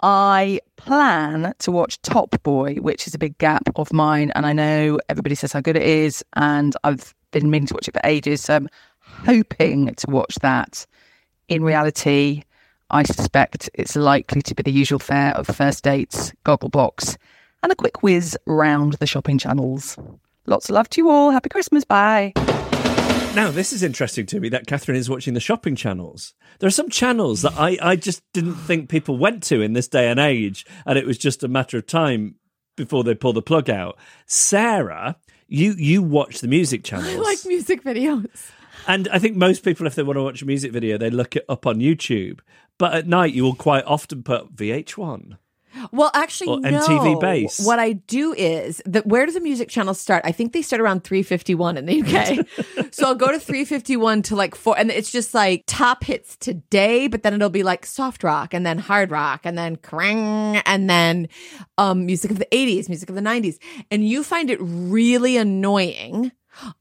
[0.02, 4.32] I plan to watch Top Boy, which is a big gap of mine.
[4.36, 6.24] And I know everybody says how good it is.
[6.34, 8.42] And I've been meaning to watch it for ages.
[8.42, 8.70] So, I'm
[9.00, 10.86] hoping to watch that.
[11.48, 12.42] In reality,
[12.90, 17.18] I suspect it's likely to be the usual fare of first dates, goggle box,
[17.64, 19.98] and a quick whiz round the shopping channels.
[20.46, 21.32] Lots of love to you all.
[21.32, 21.84] Happy Christmas.
[21.84, 22.34] Bye.
[23.36, 26.36] Now, this is interesting to me that Katherine is watching the shopping channels.
[26.60, 29.88] There are some channels that I, I just didn't think people went to in this
[29.88, 32.36] day and age, and it was just a matter of time
[32.78, 33.98] before they pull the plug out.
[34.28, 35.18] Sarah,
[35.48, 37.16] you you watch the music channels.
[37.16, 38.52] I like music videos.
[38.88, 41.36] And I think most people, if they want to watch a music video, they look
[41.36, 42.40] it up on YouTube.
[42.78, 45.38] But at night, you will quite often put VH1.
[45.92, 46.80] Well, actually, Or no.
[46.80, 47.66] MTV Base.
[47.66, 50.24] What I do is that where do the music channels start?
[50.26, 52.92] I think they start around 351 in the UK.
[52.94, 57.08] so I'll go to 351 to like four, and it's just like top hits today,
[57.08, 60.90] but then it'll be like soft rock and then hard rock and then Kerrang and
[60.90, 61.28] then
[61.78, 63.58] um, music of the 80s, music of the 90s.
[63.92, 66.32] And you find it really annoying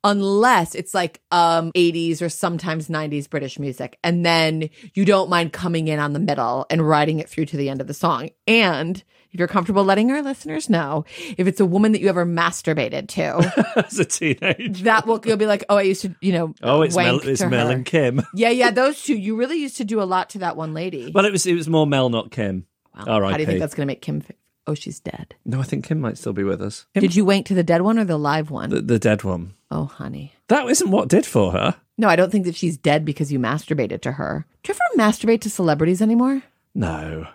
[0.03, 5.53] unless it's like um 80s or sometimes 90s British music and then you don't mind
[5.53, 8.31] coming in on the middle and riding it through to the end of the song
[8.47, 11.05] and if you're comfortable letting our listeners know
[11.37, 14.85] if it's a woman that you ever masturbated to As a teenager.
[14.85, 17.43] that will you'll be like oh I used to you know Oh, it's Mel, it's
[17.45, 18.23] Mel and Kim.
[18.35, 21.11] yeah yeah those two you really used to do a lot to that one lady
[21.15, 22.67] Well, it was it was more Mel, not Kim.
[23.07, 23.33] All right.
[23.33, 24.21] how do you think that's going to make Kim
[24.67, 26.87] oh she's dead No, I think Kim might still be with us.
[26.95, 28.71] Kim, did you wank to the dead one or the live one?
[28.71, 29.55] the, the dead one.
[29.71, 31.77] oh honey That isn't what did for her.
[31.97, 34.47] No, I don't think that she's dead because you masturbated to her.
[34.63, 36.43] Do you ever masturbate to celebrities anymore?
[36.75, 37.29] No,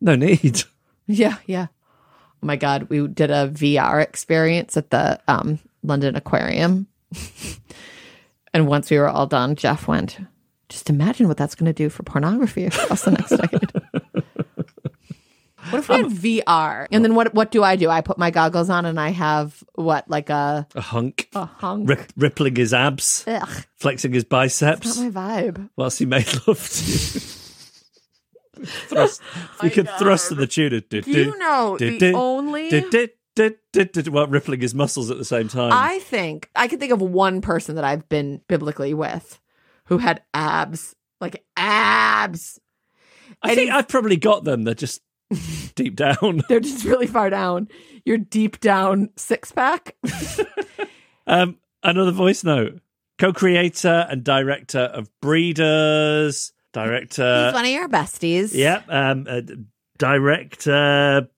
[0.00, 0.62] no need.
[1.08, 1.66] Yeah, yeah.
[2.42, 6.86] Oh my God, we did a VR experience at the um, London Aquarium.
[8.54, 10.18] and once we were all done, Jeff went,
[10.68, 13.72] just imagine what that's going to do for pornography across the next decade.
[15.70, 16.86] What if we had um, VR?
[16.90, 17.88] And then what what do I do?
[17.88, 21.88] I put my goggles on and I have what, like a, A hunk, a hunk?
[21.88, 25.70] Rip, rippling his abs, Ugh, flexing his biceps not my vibe.
[25.76, 27.20] whilst he made love to you.
[28.64, 29.22] thrust,
[29.62, 30.88] you could thrust to the tune of.
[30.88, 33.10] Do you know the only- Do, did,
[33.72, 35.72] did, did, While rippling his muscles at the same time.
[35.72, 39.40] I think I can think of one person that I've been biblically with
[39.86, 42.60] who had abs, like abs.
[43.42, 44.64] I think I've probably got them.
[44.64, 45.00] They're just
[45.74, 46.42] deep down.
[46.48, 47.68] They're just really far down.
[48.04, 49.96] Your deep down six pack.
[51.26, 52.80] Um, another voice note:
[53.18, 57.44] co-creator and director of Breeders, director.
[57.46, 58.52] He's one of your besties.
[58.52, 58.84] Yep.
[58.88, 59.40] Um, uh,
[59.98, 61.28] director.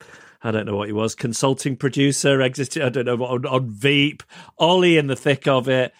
[0.42, 1.14] I don't know what he was.
[1.14, 2.83] Consulting producer, existed.
[2.83, 4.22] I don't know what on, on Veep.
[4.59, 5.92] Ollie in the thick of it.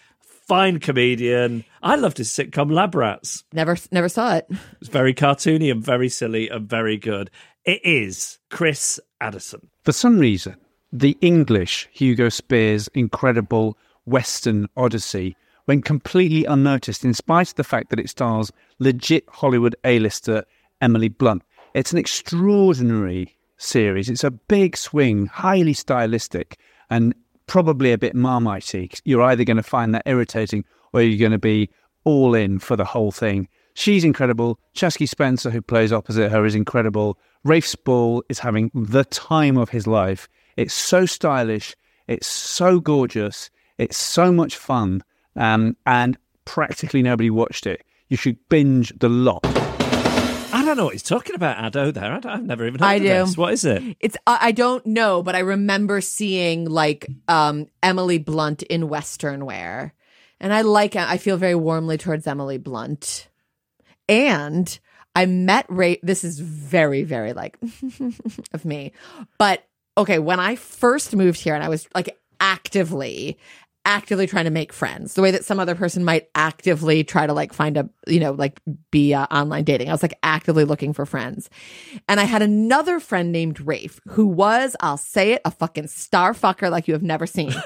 [0.47, 1.65] Fine comedian.
[1.81, 3.43] I loved his sitcom Lab Rats.
[3.51, 4.47] Never, never saw it.
[4.79, 7.31] It's very cartoony and very silly and very good.
[7.65, 9.69] It is Chris Addison.
[9.83, 10.55] For some reason,
[10.93, 17.89] the English Hugo Spears' incredible Western Odyssey went completely unnoticed in spite of the fact
[17.89, 20.45] that it stars legit Hollywood A-lister
[20.79, 21.41] Emily Blunt.
[21.73, 24.09] It's an extraordinary series.
[24.09, 26.59] It's a big swing, highly stylistic,
[26.91, 27.15] and
[27.47, 28.99] probably a bit marmitey.
[29.05, 31.69] You're either going to find that irritating or you're going to be
[32.03, 33.47] all in for the whole thing.
[33.73, 34.59] She's incredible.
[34.73, 37.19] Chaske Spencer, who plays opposite her, is incredible.
[37.43, 40.29] Rafe Spall is having the time of his life.
[40.55, 41.75] It's so stylish.
[42.07, 43.49] It's so gorgeous.
[43.77, 45.03] It's so much fun.
[45.35, 47.83] Um, and practically nobody watched it.
[48.07, 49.43] You should binge the lot.
[50.65, 51.93] I don't know what he's talking about, Addo.
[51.93, 53.07] There, I have never even heard I of do.
[53.07, 53.37] this.
[53.37, 53.97] What is it?
[53.99, 59.45] It's I I don't know, but I remember seeing like um Emily Blunt in Western
[59.45, 59.93] wear,
[60.39, 60.95] and I like.
[60.95, 63.29] I feel very warmly towards Emily Blunt,
[64.09, 64.79] and
[65.15, 65.99] I met Ray.
[66.01, 67.57] This is very very like
[68.53, 68.91] of me,
[69.37, 69.63] but
[69.97, 70.17] okay.
[70.17, 73.37] When I first moved here, and I was like actively
[73.85, 77.33] actively trying to make friends the way that some other person might actively try to
[77.33, 78.59] like find a you know like
[78.91, 79.89] be uh, online dating.
[79.89, 81.49] I was like actively looking for friends.
[82.09, 86.33] And i had another friend named rafe who was i'll say it a fucking star
[86.33, 87.53] fucker like you have never seen.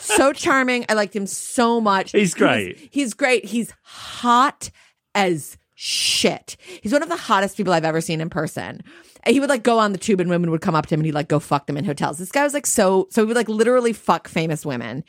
[0.00, 0.86] So charming.
[0.88, 2.12] I liked him so much.
[2.12, 2.88] He's great.
[2.90, 3.44] he's great.
[3.44, 4.70] He's hot
[5.14, 8.82] as shit he's one of the hottest people i've ever seen in person
[9.22, 11.00] and he would like go on the tube and women would come up to him
[11.00, 12.18] and he'd like go fuck them in hotels.
[12.18, 15.04] This guy was like so so he would like literally fuck famous women.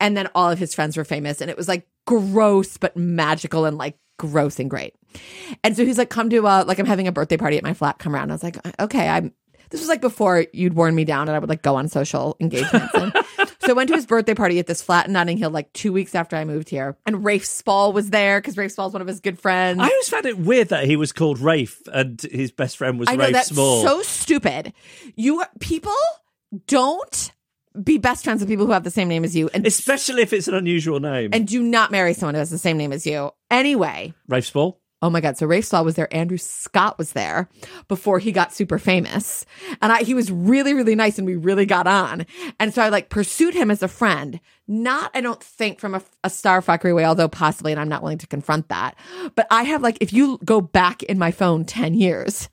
[0.00, 3.64] And then all of his friends were famous and it was like gross but magical
[3.64, 4.94] and like gross and great.
[5.62, 7.74] And so he's like come to uh like I'm having a birthday party at my
[7.74, 8.30] flat, come around.
[8.30, 9.32] I was like, okay, I'm
[9.70, 12.36] This was like before you'd worn me down and I would like go on social
[12.40, 12.94] engagements.
[12.94, 13.12] And
[13.64, 15.92] so I went to his birthday party at this flat in Notting Hill like two
[15.92, 16.96] weeks after I moved here.
[17.06, 19.78] And Rafe Spall was there because Rafe Spall's one of his good friends.
[19.80, 23.08] I always found it weird that he was called Rafe and his best friend was
[23.08, 23.82] I know Rafe that's Small.
[23.82, 24.72] so stupid.
[25.16, 25.92] You people
[26.66, 27.32] don't
[27.82, 30.32] be best friends with people who have the same name as you, and Especially if
[30.32, 31.30] it's an unusual name.
[31.32, 33.30] and do not marry someone who has the same name as you.
[33.50, 34.80] Anyway, Rafe Spall?
[35.04, 35.36] Oh my god!
[35.36, 36.12] So Rafe Spall was there.
[36.12, 37.50] Andrew Scott was there
[37.88, 39.44] before he got super famous,
[39.82, 42.24] and I, he was really really nice, and we really got on.
[42.58, 44.40] And so I like pursued him as a friend.
[44.66, 48.02] Not, I don't think from a, a star fuckery way, although possibly, and I'm not
[48.02, 48.96] willing to confront that.
[49.34, 52.48] But I have like, if you go back in my phone ten years,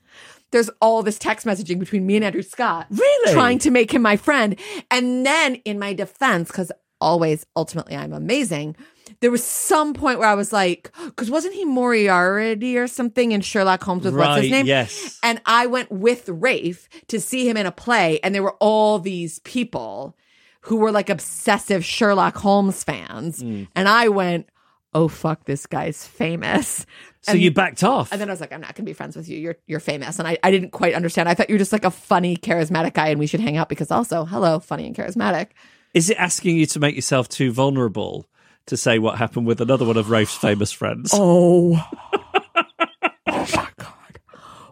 [0.50, 2.86] there's all this text messaging between me and Andrew Scott.
[2.90, 3.32] Really?
[3.32, 4.58] Trying to make him my friend.
[4.90, 8.76] And then in my defense, because always ultimately I'm amazing,
[9.22, 13.40] there was some point where I was like, because wasn't he Moriarty or something in
[13.40, 14.66] Sherlock Holmes with what's his name?
[14.66, 15.18] yes.
[15.22, 18.98] And I went with Rafe to see him in a play, and there were all
[18.98, 20.16] these people
[20.62, 23.40] who were like obsessive Sherlock Holmes fans.
[23.40, 23.64] Hmm.
[23.74, 24.48] And I went,
[24.92, 26.84] oh, fuck, this guy's famous.
[27.22, 28.10] So And- you backed off.
[28.10, 29.38] and then I was like, I'm not gonna be friends with you.
[29.38, 30.18] You're you're famous.
[30.18, 31.28] And I, I didn't quite understand.
[31.28, 33.68] I thought you were just like a funny, charismatic guy and we should hang out
[33.68, 35.50] because also, hello, funny and charismatic.
[35.94, 38.26] Is it asking you to make yourself too vulnerable
[38.66, 41.10] to say what happened with another one of Rafe's famous friends?
[41.12, 41.74] Oh.
[43.26, 44.20] oh my God.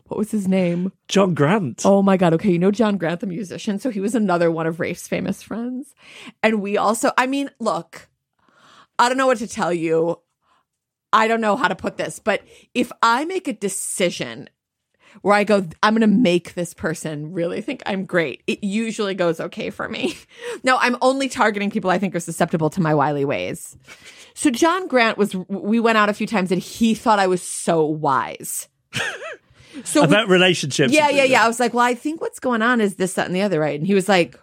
[0.06, 0.92] What was his name?
[1.08, 1.82] John Grant.
[1.84, 2.34] Oh my God.
[2.34, 2.50] Okay.
[2.50, 3.78] You know John Grant, the musician.
[3.78, 5.94] So he was another one of Rafe's famous friends.
[6.42, 8.08] And we also, I mean, look,
[8.98, 10.20] I don't know what to tell you.
[11.12, 12.42] I don't know how to put this, but
[12.74, 14.48] if I make a decision
[15.22, 19.14] where I go, I'm going to make this person really think I'm great, it usually
[19.14, 20.16] goes okay for me.
[20.62, 23.76] No, I'm only targeting people I think are susceptible to my wily ways.
[24.34, 27.42] So John Grant was, we went out a few times and he thought I was
[27.42, 28.68] so wise.
[29.84, 30.92] So we- About relationships.
[30.92, 31.44] yeah, yeah, yeah.
[31.44, 33.60] I was like, well, I think what's going on is this, that, and the other,
[33.60, 33.78] right?
[33.78, 34.38] And he was like,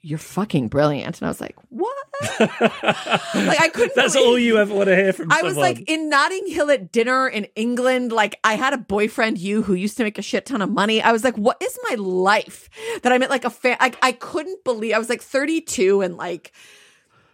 [0.00, 1.20] you're fucking brilliant.
[1.20, 1.95] And I was like, what?
[2.40, 3.94] like I couldn't.
[3.94, 5.48] That's believe- all you ever want to hear from I someone.
[5.50, 8.12] was like in Notting Hill at dinner in England.
[8.12, 11.02] Like I had a boyfriend, you, who used to make a shit ton of money.
[11.02, 12.68] I was like, what is my life
[13.02, 13.76] that I'm at like a fan?
[13.80, 14.94] Like I couldn't believe.
[14.94, 16.52] I was like 32 and like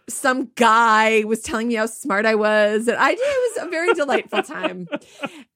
[0.09, 3.17] some guy was telling me how smart I was, and I it
[3.57, 4.87] was a very delightful time.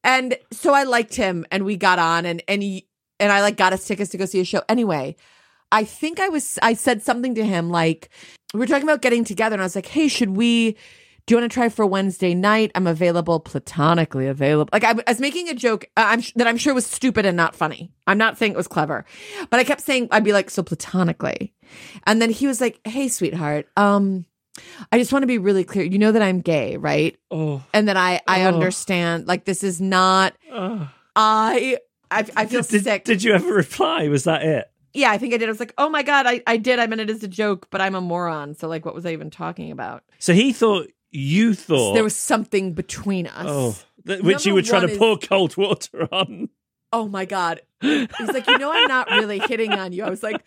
[0.03, 2.87] And so I liked him, and we got on, and and he,
[3.19, 4.61] and I like got us tickets to go see a show.
[4.69, 5.17] Anyway,
[5.69, 8.09] I think I was I said something to him like
[8.53, 10.77] we were talking about getting together, and I was like, hey, should we?
[11.25, 12.71] Do you want to try for Wednesday night?
[12.73, 14.69] I'm available, platonically available.
[14.71, 17.35] Like I, I was making a joke uh, I'm that I'm sure was stupid and
[17.35, 17.91] not funny.
[18.07, 19.03] I'm not saying it was clever,
[19.49, 21.53] but I kept saying I'd be like so platonically,
[22.05, 24.25] and then he was like, "Hey, sweetheart, um,
[24.91, 25.83] I just want to be really clear.
[25.83, 27.17] You know that I'm gay, right?
[27.29, 28.47] oh, And that I I Oh.
[28.47, 29.27] understand.
[29.27, 30.33] Like this is not.
[30.53, 30.89] oh.
[31.17, 31.77] I
[32.09, 33.03] I, I feel Did, sick.
[33.03, 34.07] did you ever reply?
[34.07, 34.71] Was that it?
[34.93, 35.47] Yeah, I think I did.
[35.47, 36.79] I was like, oh my god, I I did.
[36.79, 38.55] I meant it as a joke, but I'm a moron.
[38.55, 40.03] So like, what was I even talking about?
[40.19, 43.45] So he thought you thought There was something between us.
[43.47, 43.75] oh,
[44.05, 46.49] th- which you were trying to is- pour cold water on.
[46.93, 47.61] Oh my god.
[47.81, 50.03] He's like, you know, I'm not really hitting on you.
[50.03, 50.41] I was like,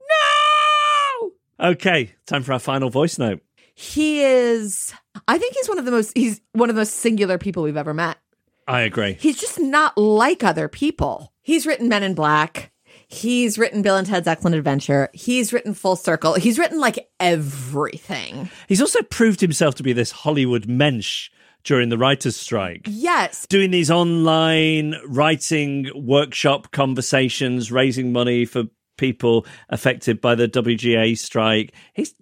[0.00, 1.30] no.
[1.60, 3.40] Okay, time for our final voice note.
[3.74, 4.92] He is.
[5.26, 6.16] I think he's one of the most.
[6.16, 8.18] He's one of the most singular people we've ever met.
[8.66, 9.14] I agree.
[9.14, 11.32] He's just not like other people.
[11.42, 12.70] He's written Men in Black.
[13.08, 15.08] He's written Bill and Ted's Excellent Adventure.
[15.14, 16.34] He's written Full Circle.
[16.34, 18.50] He's written like everything.
[18.68, 21.30] He's also proved himself to be this Hollywood mensch
[21.64, 22.82] during the writers' strike.
[22.86, 23.46] Yes.
[23.46, 28.64] Doing these online writing workshop conversations, raising money for
[28.98, 31.72] people affected by the WGA strike.
[31.94, 32.14] He's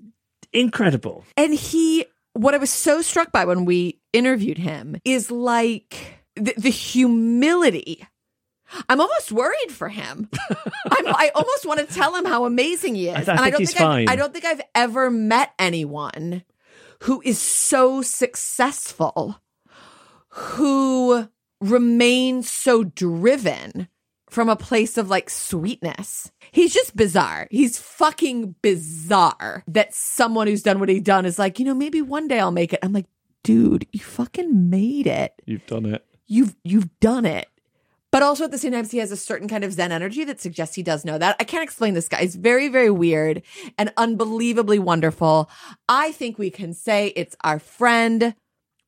[0.52, 1.24] incredible.
[1.36, 6.54] And he, what I was so struck by when we interviewed him is like the,
[6.56, 8.06] the humility.
[8.88, 10.28] I'm almost worried for him.
[10.90, 13.14] I'm, I almost want to tell him how amazing he is.
[13.14, 15.52] I th- I and I don't he's think I've- I don't think I've ever met
[15.58, 16.42] anyone
[17.02, 19.40] who is so successful,
[20.30, 21.28] who
[21.60, 23.88] remains so driven
[24.28, 26.30] from a place of like sweetness.
[26.52, 27.48] He's just bizarre.
[27.50, 32.02] He's fucking bizarre that someone who's done what he's done is like, you know, maybe
[32.02, 32.80] one day I'll make it.
[32.82, 33.06] I'm like,
[33.44, 35.32] dude, you fucking made it.
[35.46, 36.04] You've done it.
[36.26, 37.48] You've you've done it.
[38.16, 40.40] But also at the same time, he has a certain kind of Zen energy that
[40.40, 41.36] suggests he does know that.
[41.38, 42.22] I can't explain this guy.
[42.22, 43.42] He's very, very weird
[43.76, 45.50] and unbelievably wonderful.
[45.86, 48.34] I think we can say it's our friend,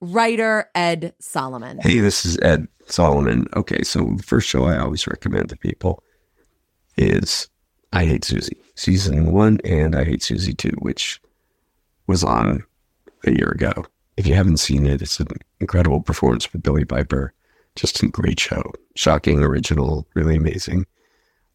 [0.01, 1.79] writer Ed Solomon.
[1.83, 3.47] Hey, this is Ed Solomon.
[3.55, 6.03] Okay, so the first show I always recommend to people
[6.97, 7.51] is
[7.93, 11.21] I Hate Susie, season one, and I Hate Susie two, which
[12.07, 12.65] was on
[13.27, 13.85] a year ago.
[14.17, 15.27] If you haven't seen it, it's an
[15.61, 17.35] incredible performance with Billie Piper.
[17.79, 18.73] Just a great show.
[18.97, 20.85] Shocking, original, really amazing.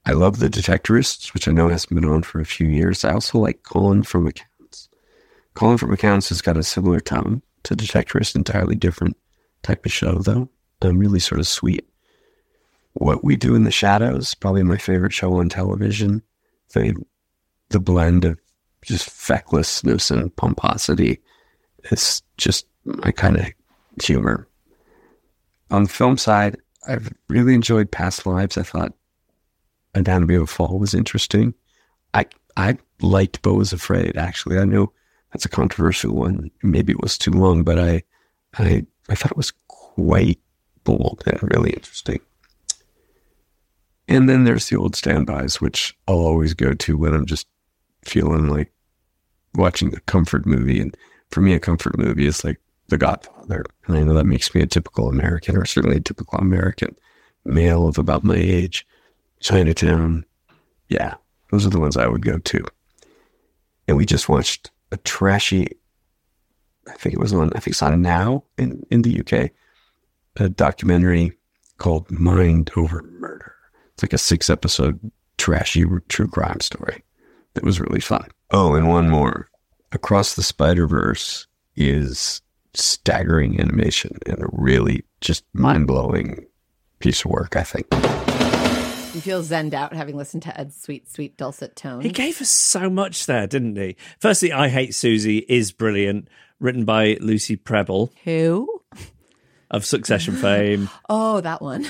[0.06, 3.04] I love The Detectorists, which I know hasn't been on for a few years.
[3.04, 4.88] I also like Calling from Accounts.
[5.54, 9.18] Calling from Accounts has got a similar tone to Detectorist, entirely different
[9.64, 10.48] type of show, though.
[10.82, 11.86] Um, really sort of sweet.
[12.94, 16.22] What We Do in the Shadows, probably my favorite show on television.
[16.74, 16.96] The,
[17.68, 18.40] the blend of
[18.86, 21.20] just fecklessness and pomposity
[21.92, 23.48] is just my kind of
[24.02, 24.48] humor.
[25.72, 26.58] On the film side,
[26.88, 28.58] I've really enjoyed Past Lives.
[28.58, 28.94] I thought
[29.96, 31.54] Anatomy of a Fall was interesting.
[32.14, 32.26] I
[32.58, 34.60] I liked Beau is Afraid, actually.
[34.60, 34.92] I know
[35.32, 36.52] that's a controversial one.
[36.62, 38.04] Maybe it was too long, but I
[38.58, 40.40] I I thought it was quite
[40.84, 42.20] bold and really interesting.
[44.08, 47.48] And then there's the old standbys, which I'll always go to when I'm just
[48.04, 48.72] feeling like
[49.56, 50.80] watching a comfort movie.
[50.80, 50.96] And
[51.32, 53.64] for me, a comfort movie is like The Godfather.
[53.88, 56.96] And I know that makes me a typical American, or certainly a typical American
[57.46, 58.86] male of about my age.
[59.40, 60.26] Chinatown.
[60.90, 61.16] Yeah,
[61.52, 62.66] those are the ones I would go to.
[63.88, 65.68] And we just watched a trashy,
[66.88, 69.52] I think it was on, I think it's on Now in, in the UK,
[70.38, 71.34] a documentary
[71.78, 73.56] called Mind Over Murder.
[73.94, 75.00] It's like a six episode
[75.38, 77.04] trashy true crime story
[77.54, 78.28] that was really fun.
[78.52, 79.50] Oh, and one more.
[79.92, 82.42] Across the Spider Verse is
[82.74, 86.46] staggering animation and a really just mind blowing
[87.00, 87.88] piece of work, I think.
[89.16, 92.02] You feel zenned out having listened to Ed's sweet, sweet dulcet tone.
[92.02, 93.96] He gave us so much there, didn't he?
[94.20, 96.28] Firstly, I Hate Susie is brilliant,
[96.60, 98.12] written by Lucy Prebble.
[98.24, 98.68] Who?
[99.70, 100.90] Of Succession fame.
[101.10, 101.88] Oh, that one.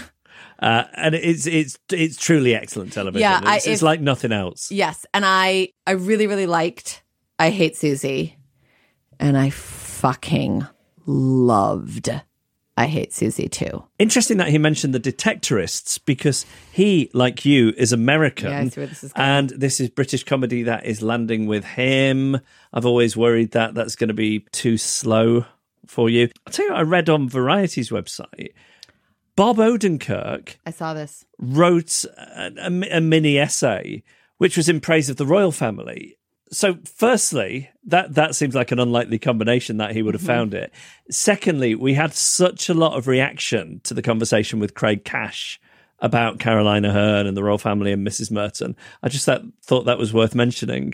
[0.59, 3.21] Uh, and it's it's it's truly excellent television.
[3.21, 4.71] Yeah, I- it's, it's like nothing else.
[4.71, 7.03] Yes, and I I really really liked
[7.39, 8.38] I Hate Susie,
[9.19, 10.65] and I fucking
[11.05, 12.09] loved
[12.75, 13.83] I Hate Susie too.
[13.99, 18.49] Interesting that he mentioned the Detectorists because he, like you, is American.
[18.49, 19.29] Yeah, I see where this is going.
[19.29, 22.39] and this is British comedy that is landing with him.
[22.73, 25.45] I've always worried that that's going to be too slow
[25.85, 26.29] for you.
[26.47, 28.53] I'll tell you what I read on Variety's website.
[29.35, 31.25] Bob Odenkirk I saw this.
[31.37, 34.01] wrote a, a- a mini essay
[34.39, 36.17] which was in praise of the royal family.
[36.53, 40.27] So, firstly, that that seems like an unlikely combination that he would have Mhm.
[40.27, 40.71] found it.
[41.09, 45.59] Secondly, we had such a lot of reaction to the conversation with Craig Cash
[45.99, 48.29] about Caroline Aherne and the royal family and Mrs.
[48.31, 48.75] Merton.
[49.01, 50.93] I just thought, thought that was worth mentioning.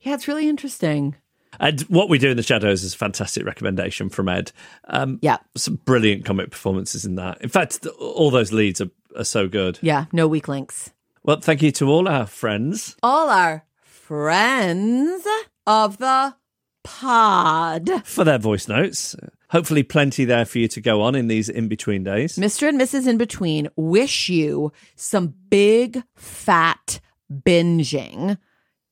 [0.00, 1.16] Yeah, it's really interesting.
[1.58, 4.52] And what we do in the shadows is a fantastic recommendation from Ed.
[4.88, 7.42] Um, yeah, some brilliant comic performances in that.
[7.42, 9.78] In fact, all those leads are, are so good.
[9.82, 10.90] Yeah, no weak links.
[11.24, 12.96] Well, thank you to all our friends.
[13.02, 13.64] All our
[14.10, 15.24] friends
[15.68, 16.34] of the
[16.82, 17.88] pod.
[18.04, 19.14] for their voice notes.
[19.50, 22.34] Hopefully, plenty there for you to go on in these in between days.
[22.34, 22.68] Mr.
[22.68, 23.06] and Mrs.
[23.06, 26.98] In Between wish you some big fat
[27.32, 28.36] binging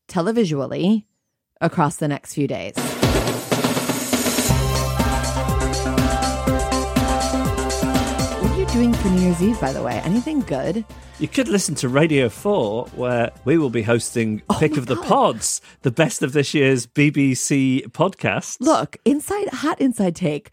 [0.09, 1.05] televisually
[1.61, 2.75] across the next few days.
[8.99, 10.01] For New Year's Eve, by the way?
[10.05, 10.85] Anything good?
[11.21, 14.97] You could listen to Radio 4, where we will be hosting Oh Pick of the
[14.97, 18.57] Pods, the best of this year's BBC podcast.
[18.61, 20.51] Look, inside hot inside take.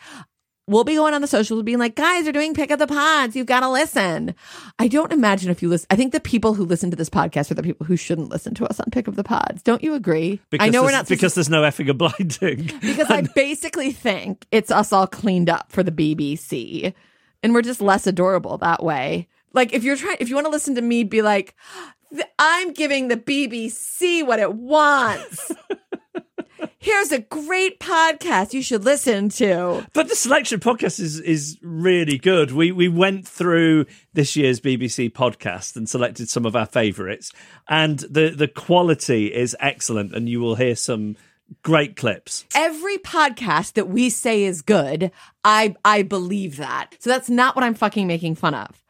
[0.68, 3.36] We'll be going on the socials being like, guys, they're doing pick of the pods.
[3.36, 4.34] You've got to listen.
[4.80, 5.86] I don't imagine if you listen.
[5.92, 8.56] I think the people who listen to this podcast are the people who shouldn't listen
[8.56, 9.62] to us on pick of the pods.
[9.62, 10.40] Don't you agree?
[10.50, 12.72] Because I know we're not because there's no effing blinding.
[12.82, 16.96] because I basically think it's us all cleaned up for the BBC,
[17.46, 19.28] and we're just less adorable that way.
[19.54, 21.54] Like if you're trying, if you want to listen to me be like,
[22.40, 25.52] I'm giving the BBC what it wants.
[26.80, 29.86] Here's a great podcast you should listen to.
[29.94, 32.52] But the selection podcast is is really good.
[32.52, 37.32] We we went through this year's BBC podcast and selected some of our favourites,
[37.68, 40.16] and the the quality is excellent.
[40.16, 41.16] And you will hear some
[41.64, 42.46] great clips.
[42.56, 45.12] Every podcast that we say is good,
[45.44, 46.96] I I believe that.
[47.00, 48.84] So that's not what I'm fucking making fun of.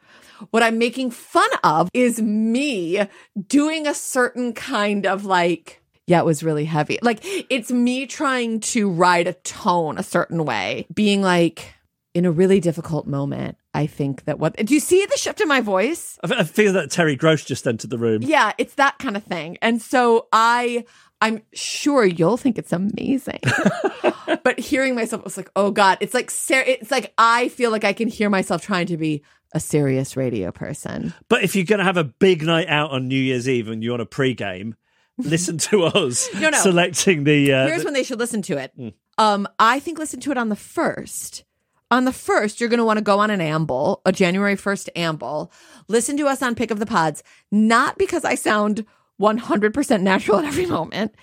[0.50, 3.06] What I'm making fun of is me
[3.46, 6.98] doing a certain kind of like, yeah, it was really heavy.
[7.02, 11.72] Like it's me trying to ride a tone a certain way, being like,
[12.16, 15.48] in a really difficult moment, I think that what do you see the shift in
[15.48, 16.18] my voice?
[16.24, 18.22] I feel that Terry Gross just entered the room.
[18.22, 19.58] Yeah, it's that kind of thing.
[19.60, 20.86] And so I
[21.20, 23.40] I'm sure you'll think it's amazing.
[24.44, 27.84] but hearing myself was like, "Oh god, it's like ser- it's like I feel like
[27.84, 29.22] I can hear myself trying to be
[29.54, 33.08] a serious radio person." But if you're going to have a big night out on
[33.08, 34.74] New Year's Eve and you want a pre-game,
[35.18, 36.58] listen to us No, no.
[36.58, 37.52] selecting the.
[37.52, 38.72] Uh, Here's the- when they should listen to it.
[38.78, 38.92] Mm.
[39.18, 41.42] Um I think listen to it on the 1st
[41.88, 44.88] on the first, you're going to want to go on an amble, a January 1st
[44.96, 45.52] amble.
[45.86, 48.84] Listen to us on Pick of the Pods, not because I sound
[49.20, 51.14] 100% natural at every moment,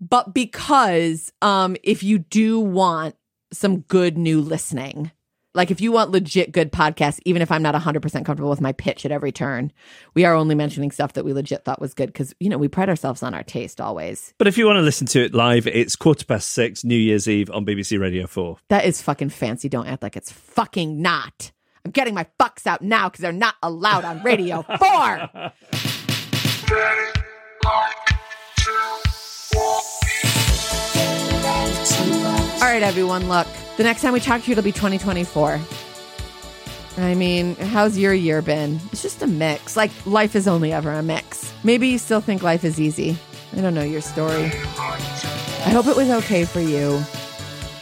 [0.00, 3.16] but because um, if you do want
[3.52, 5.10] some good new listening,
[5.54, 8.72] like if you want legit good podcasts, even if I'm not 100% comfortable with my
[8.72, 9.72] pitch at every turn,
[10.14, 12.68] we are only mentioning stuff that we legit thought was good because, you know, we
[12.68, 14.34] pride ourselves on our taste always.
[14.38, 17.26] But if you want to listen to it live, it's quarter past six, New Year's
[17.26, 18.58] Eve on BBC Radio 4.
[18.68, 19.68] That is fucking fancy.
[19.68, 21.50] Don't act like it's fucking not.
[21.84, 25.52] I'm getting my fucks out now because they're not allowed on Radio 4.
[26.70, 26.74] All
[32.60, 33.46] right, everyone, look.
[33.78, 35.60] The next time we talk to you, it'll be 2024.
[36.98, 38.80] I mean, how's your year been?
[38.92, 39.76] It's just a mix.
[39.76, 41.54] Like, life is only ever a mix.
[41.64, 43.16] Maybe you still think life is easy.
[43.56, 44.44] I don't know your story.
[44.44, 47.02] I hope it was okay for you.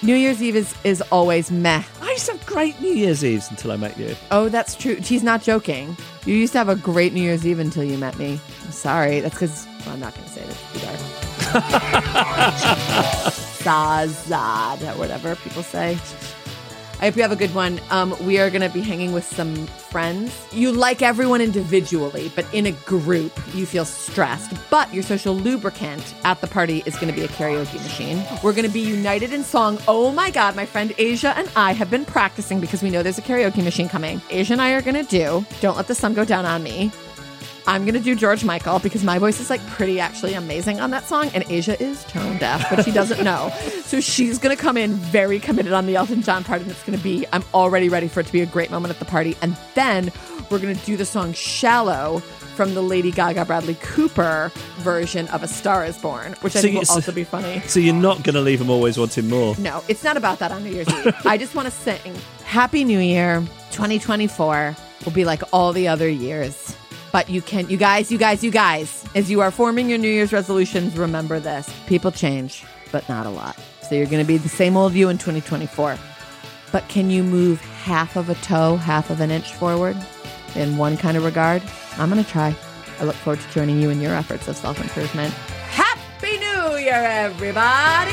[0.03, 1.82] New Year's Eve is, is always meh.
[2.17, 4.17] I used to have great New Year's Eves until I met you.
[4.31, 5.03] Oh, that's true.
[5.03, 5.95] She's not joking.
[6.25, 8.41] You used to have a great New Year's Eve until you met me.
[8.64, 9.21] I'm sorry.
[9.21, 10.73] That's because well, I'm not going to say this.
[10.73, 10.97] Too dark.
[13.61, 15.99] Zazad, whatever people say.
[16.99, 17.78] I hope you have a good one.
[17.90, 20.34] Um, we are going to be hanging with some friends.
[20.51, 24.53] You like everyone individually, but in a group, you feel stressed.
[24.70, 28.24] But your social lubricant at the party is going to be a karaoke machine.
[28.42, 29.78] We're going to be united in song.
[29.86, 33.18] Oh my God, my friend Asia and I have been practicing because we know there's
[33.18, 34.22] a karaoke machine coming.
[34.30, 36.90] Asia and I are going to do Don't Let the Sun Go Down on Me.
[37.69, 41.05] I'm gonna do George Michael because my voice is like pretty actually amazing on that
[41.07, 43.53] song, and Asia is tone deaf, but she doesn't know.
[43.87, 46.99] So she's gonna come in very committed on the Elton John part, and it's gonna
[46.99, 49.37] be I'm already ready for it to be a great moment at the party.
[49.43, 50.11] And then
[50.51, 52.19] we're gonna do the song Shallow
[52.57, 56.62] from the Lady Gaga Bradley Cooper version of A Star Is Born, which I So
[56.62, 57.61] think you- will also be funny.
[57.67, 59.55] So you're not going to leave them always wanting more.
[59.59, 61.14] No, it's not about that on New Year's Eve.
[61.27, 62.01] I just want to sing
[62.47, 63.41] Happy New Year
[63.73, 66.66] 2024 will be like all the other years.
[67.17, 70.11] But you can, you guys, you guys, you guys, as you are forming your New
[70.11, 72.62] Year's resolutions, remember this people change,
[72.93, 73.59] but not a lot.
[73.81, 75.97] So you're going to be the same old you in 2024.
[76.73, 79.97] But can you move half of a toe, half of an inch forward
[80.57, 81.62] in one kind of regard?
[81.97, 82.55] I'm going to try.
[83.01, 85.33] I look forward to joining you in your efforts of self improvement.
[85.71, 88.12] Happy New Year, everybody!